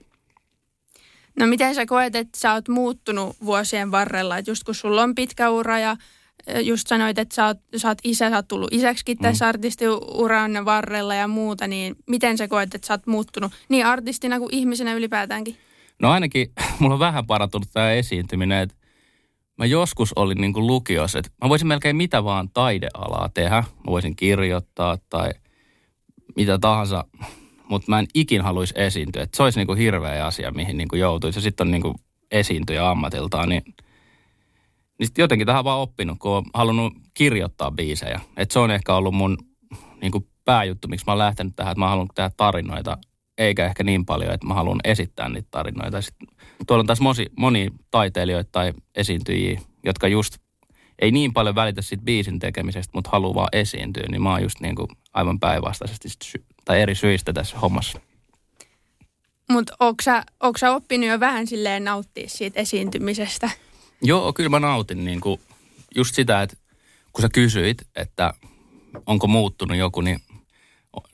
No 1.39 1.47
miten 1.47 1.75
sä 1.75 1.87
koet, 1.87 2.17
että 2.17 2.39
sä 2.41 2.53
oot 2.53 2.69
muuttunut 2.69 3.37
vuosien 3.45 3.91
varrella, 3.91 4.39
että 4.39 4.51
just 4.51 4.65
kun 4.65 4.75
sulla 4.75 5.03
on 5.03 5.15
pitkä 5.15 5.51
ura 5.51 5.79
ja 5.79 5.97
just 6.63 6.87
sanoit, 6.87 7.19
että 7.19 7.35
sä 7.35 7.47
oot, 7.47 7.59
sä 7.77 7.89
oot 7.89 7.99
isä, 8.05 8.31
sä 8.31 8.37
oot 8.37 8.49
tullut 8.49 8.73
isäksikin 8.73 9.17
mm. 9.19 9.23
tässä 9.23 9.49
artistiuran 9.49 10.65
varrella 10.65 11.15
ja 11.15 11.29
muuta, 11.29 11.67
niin 11.67 11.97
miten 12.11 12.39
sä 12.39 12.49
koet, 12.49 12.75
että 12.75 12.87
sä 12.87 12.93
oot 12.93 13.07
muuttunut 13.07 13.53
niin 13.69 13.87
artistina 13.87 14.39
kuin 14.39 14.55
ihmisenä 14.55 14.95
ylipäätäänkin? 14.95 15.57
No 16.03 16.11
ainakin 16.11 16.53
mulla 16.79 16.95
on 16.95 16.99
vähän 16.99 17.27
parantunut 17.27 17.69
tämä 17.73 17.93
esiintyminen, 17.93 18.63
että 18.63 18.77
mä 19.59 19.67
joskus 19.67 20.13
olin 20.17 20.41
niin 20.41 20.53
kuin 20.53 20.67
lukiossa, 20.67 21.19
että 21.19 21.31
mä 21.45 21.49
voisin 21.49 21.69
melkein 21.69 21.97
mitä 21.97 22.25
vaan 22.25 22.49
taidealaa 22.55 23.31
tehdä. 23.35 23.57
Mä 23.57 23.87
voisin 23.87 24.17
kirjoittaa 24.17 24.99
tai 25.11 25.31
mitä 26.37 26.59
tahansa, 26.59 27.05
mutta 27.69 27.91
mä 27.91 27.99
en 27.99 28.07
ikin 28.15 28.41
haluaisi 28.41 28.75
esiintyä. 28.77 29.23
Että 29.23 29.37
se 29.37 29.43
olisi 29.43 29.59
niin 29.59 29.67
kuin 29.67 29.79
hirveä 29.79 30.27
asia, 30.27 30.51
mihin 30.51 30.77
niin 30.77 30.89
kuin 30.89 31.01
joutuisi. 31.01 31.39
Ja 31.39 31.43
sitten 31.43 31.67
on 31.67 31.71
niin 31.71 31.83
kuin 31.83 31.95
esiintyjä 32.31 32.91
ammatiltaan, 32.91 33.49
niin– 33.49 33.63
niin 35.03 35.07
sitten 35.07 35.23
jotenkin 35.23 35.47
tähän 35.47 35.65
vaan 35.65 35.81
oppinut, 35.81 36.19
kun 36.19 36.31
on 36.33 36.45
halunnut 36.55 36.93
kirjoittaa 37.15 37.71
biisejä. 37.71 38.21
Että 38.37 38.53
se 38.53 38.59
on 38.59 38.71
ehkä 38.71 38.95
ollut 38.95 39.15
mun 39.15 39.39
niin 40.01 40.13
kuin 40.13 40.29
pääjuttu, 40.45 40.89
miksi 40.89 41.07
mä 41.07 41.13
oon 41.13 41.19
lähtenyt 41.19 41.57
tähän, 41.57 41.73
että 41.73 41.79
mä 41.79 41.89
haluan 41.89 42.09
tehdä 42.15 42.31
tarinoita, 42.37 42.99
eikä 43.39 43.67
ehkä 43.67 43.85
niin 43.85 44.07
paljon, 44.07 44.35
että 44.35 44.47
mä 44.47 44.55
haluan 44.55 44.81
esittää 44.85 45.29
niitä 45.29 45.49
tarinoita. 45.51 46.01
Sitten 46.01 46.29
tuolla 46.67 46.81
on 46.81 46.87
taas 46.87 47.01
moni, 47.01 47.27
moni 47.39 47.71
taiteilijoita 47.91 48.49
tai 48.53 48.73
esiintyjiä, 48.95 49.61
jotka 49.85 50.09
just 50.09 50.37
ei 50.99 51.11
niin 51.11 51.33
paljon 51.33 51.55
välitä 51.55 51.83
siitä 51.83 52.05
biisin 52.05 52.39
tekemisestä, 52.39 52.93
mutta 52.95 53.11
haluaa 53.11 53.35
vaan 53.35 53.49
esiintyä, 53.53 54.05
niin 54.11 54.23
mä 54.23 54.31
oon 54.31 54.43
just 54.43 54.61
niin 54.61 54.75
kuin 54.75 54.89
aivan 55.15 55.41
päinvastaisesti 55.41 56.09
tai 56.65 56.81
eri 56.81 56.95
syistä 56.95 57.33
tässä 57.33 57.59
hommassa. 57.59 58.01
Mutta 59.51 59.75
onko 59.81 60.03
sä, 60.59 60.75
oppinut 60.75 61.09
jo 61.09 61.21
vähän 61.21 61.47
silleen 61.47 61.85
nauttia 61.85 62.29
siitä 62.29 62.61
esiintymisestä? 62.61 63.51
Joo, 64.03 64.33
kyllä 64.33 64.51
mä 64.51 64.61
nautin 64.61 65.05
niin 65.05 65.21
kuin 65.21 65.41
just 65.97 66.15
sitä, 66.15 66.43
että 66.43 66.57
kun 67.13 67.23
sä 67.23 67.29
kysyit, 67.29 67.79
että 67.97 68.35
onko 69.07 69.27
muuttunut 69.27 69.77
joku, 69.77 70.01
niin 70.01 70.21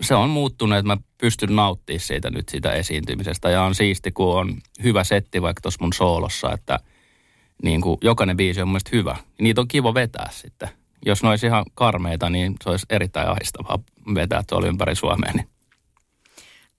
se 0.00 0.14
on 0.14 0.30
muuttunut, 0.30 0.78
että 0.78 0.86
mä 0.86 1.02
pystyn 1.18 1.56
nauttimaan 1.56 2.00
siitä 2.00 2.30
nyt 2.30 2.48
siitä 2.48 2.72
esiintymisestä. 2.72 3.50
Ja 3.50 3.62
on 3.62 3.74
siisti, 3.74 4.12
kun 4.12 4.38
on 4.38 4.58
hyvä 4.82 5.04
setti 5.04 5.42
vaikka 5.42 5.60
tuossa 5.60 5.78
mun 5.80 5.92
soolossa, 5.92 6.52
että 6.52 6.78
niin 7.62 7.80
kuin 7.80 7.98
jokainen 8.02 8.36
biisi 8.36 8.62
on 8.62 8.68
mun 8.68 8.80
hyvä. 8.92 9.16
Niitä 9.40 9.60
on 9.60 9.68
kiva 9.68 9.94
vetää 9.94 10.28
sitten. 10.32 10.68
Jos 11.06 11.22
ne 11.22 11.28
olisi 11.28 11.46
ihan 11.46 11.64
karmeita, 11.74 12.30
niin 12.30 12.54
se 12.64 12.70
olisi 12.70 12.86
erittäin 12.90 13.28
ahdistavaa 13.28 13.78
vetää 14.14 14.42
tuolla 14.48 14.66
ympäri 14.66 14.94
Suomea. 14.94 15.32
Niin. 15.32 15.48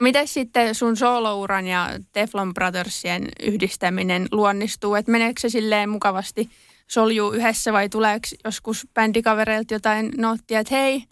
Miten 0.01 0.27
sitten 0.27 0.75
sun 0.75 0.97
soolouran 0.97 1.67
ja 1.67 1.89
Teflon 2.11 2.53
Brothersien 2.53 3.29
yhdistäminen 3.43 4.27
luonnistuu? 4.31 4.95
Että 4.95 5.11
meneekö 5.11 5.39
se 5.39 5.49
silleen 5.49 5.89
mukavasti 5.89 6.49
soljuu 6.87 7.31
yhdessä 7.31 7.73
vai 7.73 7.89
tuleeko 7.89 8.27
joskus 8.45 8.87
bändikavereilta 8.93 9.73
jotain 9.73 10.11
noottia, 10.17 10.59
että 10.59 10.75
hei, 10.75 11.03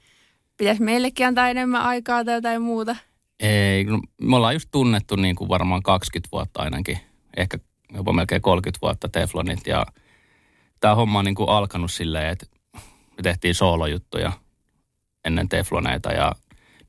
pitäisi 0.57 0.81
meillekin 0.83 1.27
antaa 1.27 1.49
enemmän 1.49 1.81
aikaa 1.81 2.25
tai 2.25 2.35
jotain 2.35 2.61
muuta? 2.61 2.95
Ei, 3.39 3.83
no, 3.83 3.99
me 4.21 4.35
ollaan 4.35 4.55
just 4.55 4.69
tunnettu 4.71 5.15
niin 5.15 5.35
kuin 5.35 5.49
varmaan 5.49 5.83
20 5.83 6.29
vuotta 6.31 6.61
ainakin, 6.61 6.97
ehkä 7.37 7.57
jopa 7.93 8.13
melkein 8.13 8.41
30 8.41 8.79
vuotta 8.81 9.09
Teflonit 9.09 9.67
ja 9.67 9.85
tämä 10.79 10.95
homma 10.95 11.19
on 11.19 11.25
niin 11.25 11.35
kuin 11.35 11.49
alkanut 11.49 11.91
silleen, 11.91 12.29
että 12.29 12.45
me 13.17 13.23
tehtiin 13.23 13.55
soolojuttuja 13.55 14.31
ennen 15.25 15.49
Tefloneita 15.49 16.11
ja 16.11 16.31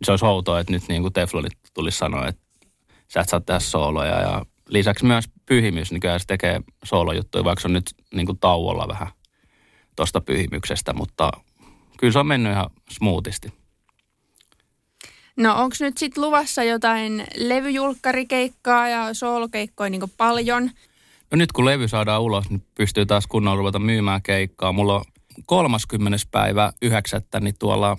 se 0.03 0.13
olisi 0.13 0.25
outoa, 0.25 0.61
että 0.61 0.73
nyt 0.73 0.89
niin 0.89 1.03
kuin 1.03 1.13
Teflonit 1.13 1.53
tulisi 1.79 1.99
sanoa, 1.99 2.27
että 2.27 2.43
sä 3.09 3.21
et 3.21 3.29
saa 3.29 3.41
tehdä 3.41 3.61
sooloja. 3.61 4.21
Ja 4.21 4.47
lisäksi 4.69 5.05
myös 5.05 5.25
pyhimys, 5.47 5.93
niin 5.93 6.01
kyllä 6.01 6.19
se 6.19 6.27
tekee 6.27 6.61
soolojuttuja, 6.85 7.45
vaikka 7.45 7.61
se 7.61 7.69
on 7.69 7.73
nyt 7.73 7.95
niin 8.15 8.27
kuin 8.27 8.39
tauolla 8.39 8.89
vähän 8.89 9.09
tuosta 9.97 10.21
pyhimyksestä, 10.21 10.93
mutta 10.93 11.31
kyllä 11.99 12.13
se 12.13 12.19
on 12.19 12.27
mennyt 12.27 12.53
ihan 12.53 12.71
smoothisti. 12.91 13.53
No 15.37 15.55
onko 15.55 15.77
nyt 15.81 15.99
sitten 15.99 16.25
luvassa 16.25 16.65
jotain 16.65 17.27
levyjulkkarikeikkaa 17.37 18.89
ja 18.89 19.15
soolokeikkoja 19.15 19.91
niin 19.91 20.13
paljon? 20.17 20.71
No 21.31 21.37
nyt 21.37 21.53
kun 21.53 21.65
levy 21.65 21.89
saadaan 21.89 22.23
ulos, 22.23 22.51
niin 22.51 22.63
pystyy 22.75 23.07
taas 23.07 23.27
kunnolla 23.27 23.59
ruveta 23.59 23.79
myymään 23.79 24.23
keikkaa. 24.23 24.73
Mulla 24.73 24.97
on 24.97 25.05
30. 25.47 26.19
päivä 26.31 26.73
9. 26.83 27.23
niin 27.41 27.55
tuolla 27.59 27.97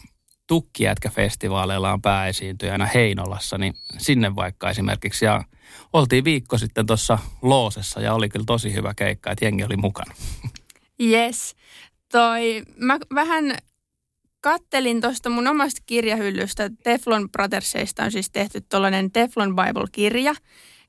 Tukkijätkä-festivaaleilla 0.50 1.94
on 1.94 2.02
pääesiintyjänä 2.02 2.86
Heinolassa, 2.94 3.58
niin 3.58 3.74
sinne 3.98 4.36
vaikka 4.36 4.70
esimerkiksi. 4.70 5.26
Ja 5.26 5.44
oltiin 5.94 6.24
viikko 6.24 6.58
sitten 6.58 6.86
tuossa 6.86 7.20
Loosessa 7.42 8.02
ja 8.02 8.14
oli 8.14 8.30
kyllä 8.30 8.46
tosi 8.46 8.74
hyvä 8.74 8.94
keikka, 8.94 9.32
että 9.32 9.46
jengi 9.46 9.64
oli 9.64 9.78
mukana. 9.78 10.14
Yes. 11.02 11.56
Toi, 12.12 12.64
mä 12.78 12.98
vähän 13.16 13.58
kattelin 14.42 15.02
tuosta 15.02 15.30
mun 15.30 15.48
omasta 15.48 15.82
kirjahyllystä. 15.86 16.70
Teflon 16.84 17.30
Brothersista 17.32 18.04
on 18.04 18.12
siis 18.12 18.30
tehty 18.30 18.62
tuollainen 18.62 19.12
Teflon 19.12 19.56
Bible-kirja. 19.56 20.34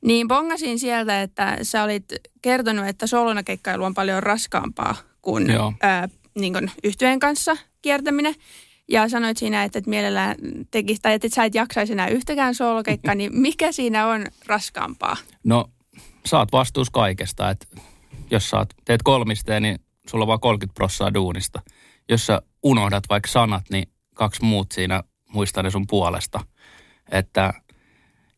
Niin 0.04 0.28
bongasin 0.28 0.78
sieltä, 0.78 1.22
että 1.22 1.58
sä 1.62 1.82
olit 1.82 2.04
kertonut, 2.42 2.86
että 2.86 3.06
solona 3.06 3.42
keikkailu 3.42 3.84
on 3.84 3.94
paljon 3.94 4.22
raskaampaa 4.22 4.94
kuin 5.22 5.46
ää, 5.80 6.08
niin 6.38 6.52
kuin 6.52 6.70
yhtyeen 6.84 7.18
kanssa 7.18 7.56
kiertäminen. 7.82 8.34
Ja 8.90 9.08
sanoit 9.08 9.36
siinä, 9.36 9.64
että, 9.64 9.78
että 9.78 9.90
mielellään 9.90 10.36
tekisi, 10.70 11.02
tai 11.02 11.14
että 11.14 11.28
sä 11.28 11.44
et 11.44 11.54
jaksaisi 11.54 11.92
enää 11.92 12.08
yhtäkään 12.08 12.54
soolokeikkaa, 12.54 13.14
niin 13.14 13.36
mikä 13.36 13.72
siinä 13.72 14.06
on 14.06 14.26
raskaampaa? 14.46 15.16
No, 15.44 15.64
oot 16.32 16.52
vastuus 16.52 16.90
kaikesta. 16.90 17.50
Että 17.50 17.66
jos 18.30 18.50
sä 18.50 18.66
teet 18.84 19.02
kolmisteen, 19.02 19.62
niin 19.62 19.78
sulla 20.06 20.24
on 20.24 20.28
vaan 20.28 20.40
30 20.40 20.74
prossaa 20.74 21.14
duunista. 21.14 21.62
Jos 22.08 22.26
sä 22.26 22.42
unohdat 22.62 23.04
vaikka 23.10 23.28
sanat, 23.28 23.64
niin 23.70 23.88
kaksi 24.14 24.44
muut 24.44 24.72
siinä 24.72 25.02
muistaa 25.32 25.62
ne 25.62 25.70
sun 25.70 25.86
puolesta. 25.86 26.40
Että 27.10 27.52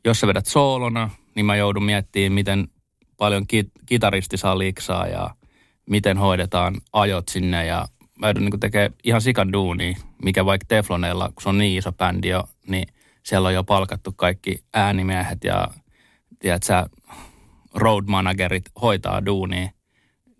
jos 0.05 0.21
sä 0.21 0.27
vedät 0.27 0.47
soolona, 0.47 1.11
niin 1.35 1.47
mä 1.47 1.57
joudun 1.57 1.85
miettimään, 1.85 2.33
miten 2.33 2.69
paljon 3.17 3.43
kit- 3.43 3.85
kitaristi 3.87 4.37
saa 4.37 4.59
liksaa 4.59 5.07
ja 5.07 5.31
miten 5.91 6.19
hoidetaan 6.19 6.75
ajot 6.93 7.29
sinne 7.29 7.67
ja 7.67 7.89
mä 8.23 8.29
joudun 8.29 8.45
niin 8.45 8.61
tekemään 8.61 8.95
ihan 9.05 9.21
sikan 9.21 9.53
duunia, 9.53 9.97
mikä 10.25 10.45
vaikka 10.45 10.67
Tefloneilla, 10.69 11.29
kun 11.29 11.43
se 11.43 11.49
on 11.49 11.59
niin 11.59 11.79
iso 11.79 11.93
bändi 11.93 12.29
jo, 12.29 12.45
niin 12.69 12.89
siellä 13.23 13.49
on 13.49 13.55
jo 13.55 13.65
palkattu 13.65 14.13
kaikki 14.13 14.65
äänimiehet 14.75 15.45
ja 15.45 15.69
tiedät 16.39 16.63
sä, 16.63 16.87
road 17.75 18.05
managerit 18.07 18.65
hoitaa 18.83 19.27
duunia, 19.27 19.69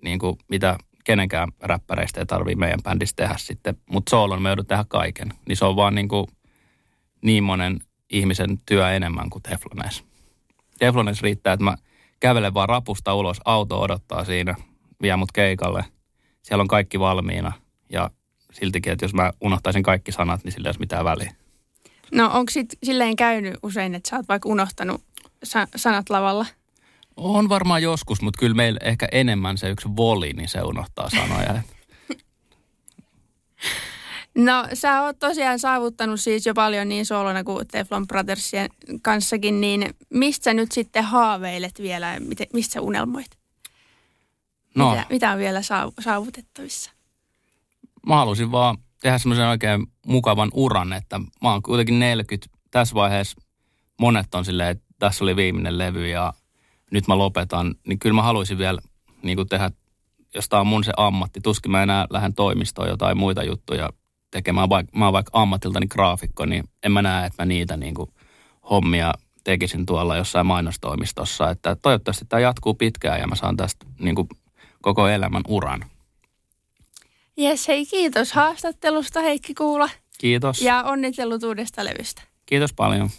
niin 0.05 0.19
kuin 0.19 0.39
mitä 0.49 0.79
kenenkään 1.05 1.49
räppäreistä 1.61 2.21
ei 2.21 2.27
tarvii 2.27 2.55
meidän 2.55 2.83
bändissä 2.83 3.17
tehdä 3.17 3.35
sitten. 3.37 3.77
Mutta 3.91 4.11
soolon 4.11 4.43
me 4.43 4.49
joudun 4.49 4.67
tehdä 4.67 4.85
kaiken. 4.89 5.29
Niin 5.49 5.57
se 5.57 5.65
on 5.65 5.77
vaan 5.77 5.95
niin, 5.95 6.09
kuin 6.09 6.27
niin 7.23 7.45
monen 7.45 7.81
ihmisen 8.11 8.59
työ 8.67 8.91
enemmän 8.91 9.31
kuin 9.31 9.43
Teflones. 9.43 10.05
Teflones 10.79 11.23
riittää, 11.23 11.53
että 11.53 11.65
mä 11.65 11.77
kävelen 12.21 12.55
vaan 12.55 12.69
rapusta 12.69 13.15
ulos, 13.15 13.41
auto 13.45 13.81
odottaa 13.81 14.25
siinä, 14.25 14.55
vie 15.03 15.17
mut 15.17 15.33
keikalle. 15.33 15.85
Siellä 16.43 16.63
on 16.63 16.69
kaikki 16.69 17.01
valmiina 17.01 17.53
ja 17.93 18.11
siltikin, 18.53 18.93
että 18.93 19.05
jos 19.05 19.15
mä 19.15 19.33
unohtaisin 19.41 19.83
kaikki 19.83 20.13
sanat, 20.13 20.45
niin 20.45 20.53
sillä 20.53 20.67
ei 20.67 20.69
olisi 20.69 20.81
mitään 20.81 21.05
väliä. 21.05 21.35
No 22.13 22.31
onko 22.33 22.51
sitten 22.51 22.79
silleen 22.83 23.17
käynyt 23.17 23.55
usein, 23.63 23.95
että 23.95 24.11
sä 24.11 24.17
oot 24.17 24.29
vaikka 24.29 24.49
unohtanut 24.49 25.05
sa- 25.45 25.69
sanat 25.77 26.11
lavalla? 26.11 26.47
On 27.17 27.49
varmaan 27.49 27.83
joskus, 27.83 28.23
mutta 28.23 28.39
kyllä 28.39 28.55
meillä 28.55 28.81
ehkä 28.83 29.09
enemmän 29.13 29.59
se 29.59 29.71
yksi 29.71 29.89
voli, 29.97 30.33
niin 30.33 30.49
se 30.49 30.63
unohtaa 30.63 31.11
sanoja. 31.11 31.63
No 34.35 34.67
sä 34.75 35.03
oot 35.03 35.19
tosiaan 35.19 35.59
saavuttanut 35.59 36.21
siis 36.21 36.47
jo 36.47 36.55
paljon 36.55 36.89
niin 36.89 37.07
soolona 37.07 37.45
kuin 37.45 37.69
Teflon 37.69 38.07
Brothersien 38.07 38.71
kanssakin, 39.03 39.61
niin 39.61 39.95
mistä 40.11 40.45
sä 40.45 40.55
nyt 40.55 40.73
sitten 40.73 41.05
haaveilet 41.05 41.83
vielä, 41.83 42.17
mistä 42.53 42.73
sä 42.73 42.81
unelmoit? 42.81 43.39
No. 44.75 44.91
Mitä, 44.91 45.07
mitä 45.11 45.33
on 45.33 45.39
vielä 45.39 45.61
saavutettavissa? 46.01 46.91
Mä 48.07 48.17
halusin 48.17 48.53
vaan 48.53 48.79
tehdä 49.03 49.19
semmoisen 49.19 49.47
oikein 49.47 49.87
mukavan 50.07 50.51
uran, 50.55 50.93
että 50.93 51.19
mä 51.19 51.53
oon 51.53 51.63
kuitenkin 51.63 51.99
40. 51.99 52.57
Tässä 52.71 52.95
vaiheessa 52.95 53.41
monet 54.01 54.35
on 54.35 54.45
silleen, 54.45 54.69
että 54.69 54.85
tässä 54.99 55.25
oli 55.25 55.37
viimeinen 55.37 55.79
levy 55.79 56.09
ja 56.09 56.33
nyt 56.91 57.09
mä 57.09 57.19
lopetan. 57.19 57.75
Niin 57.87 57.99
kyllä 57.99 58.15
mä 58.15 58.23
haluaisin 58.23 58.59
vielä 58.59 58.81
niin 59.23 59.37
kuin 59.37 59.49
tehdä, 59.49 59.71
jos 60.35 60.49
tää 60.49 60.61
on 60.61 60.67
mun 60.67 60.85
se 60.85 60.93
ammatti. 60.97 61.41
Tuskin 61.41 61.73
mä 61.73 61.83
enää 61.83 62.07
lähden 62.11 62.35
toimistoon 62.35 62.89
jotain 62.89 63.19
muita 63.19 63.43
juttuja 63.43 63.89
tekemään. 64.31 64.69
Vaikka, 64.69 64.99
mä 64.99 65.05
oon 65.05 65.13
vaikka 65.13 65.31
ammatiltani 65.35 65.87
graafikko, 65.87 66.47
niin 66.47 66.65
en 66.83 66.93
mä 66.93 67.03
näe, 67.03 67.27
että 67.27 67.43
mä 67.43 67.47
niitä 67.47 67.77
niin 67.77 67.95
kuin 67.95 68.11
hommia 68.71 69.13
tekisin 69.45 69.87
tuolla 69.87 70.17
jossain 70.17 70.47
mainostoimistossa. 70.47 71.51
Että 71.51 71.77
toivottavasti 71.77 72.25
tämä 72.29 72.41
jatkuu 72.41 72.75
pitkään 72.75 73.21
ja 73.21 73.27
mä 73.27 73.37
saan 73.37 73.57
tästä 73.57 73.87
niin 73.99 74.15
kuin 74.15 74.29
koko 74.83 75.09
elämän 75.09 75.43
uran. 75.49 75.85
Jes, 77.37 77.69
hei 77.69 77.87
kiitos 77.87 78.33
haastattelusta 78.33 79.21
Heikki 79.21 79.55
Kuula. 79.55 79.89
Kiitos. 80.19 80.63
Ja 80.63 80.83
onnittelut 80.83 81.43
uudesta 81.43 81.85
levystä. 81.85 82.23
Kiitos 82.47 82.73
paljon. 82.73 83.11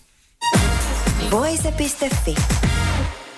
Voise.fi. 1.32 2.36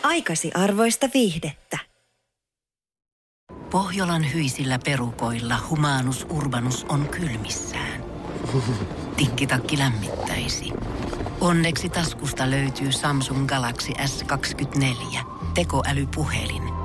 Aikasi 0.03 0.51
arvoista 0.53 1.09
viihdettä. 1.13 1.77
Pohjolan 3.71 4.33
hyisillä 4.33 4.79
perukoilla 4.85 5.55
humanus 5.69 6.25
urbanus 6.29 6.85
on 6.89 7.09
kylmissään. 7.09 8.03
Tikkitakki 9.17 9.77
lämmittäisi. 9.77 10.71
Onneksi 11.41 11.89
taskusta 11.89 12.51
löytyy 12.51 12.91
Samsung 12.91 13.47
Galaxy 13.47 13.91
S24 13.91 15.19
tekoälypuhelin. 15.53 16.84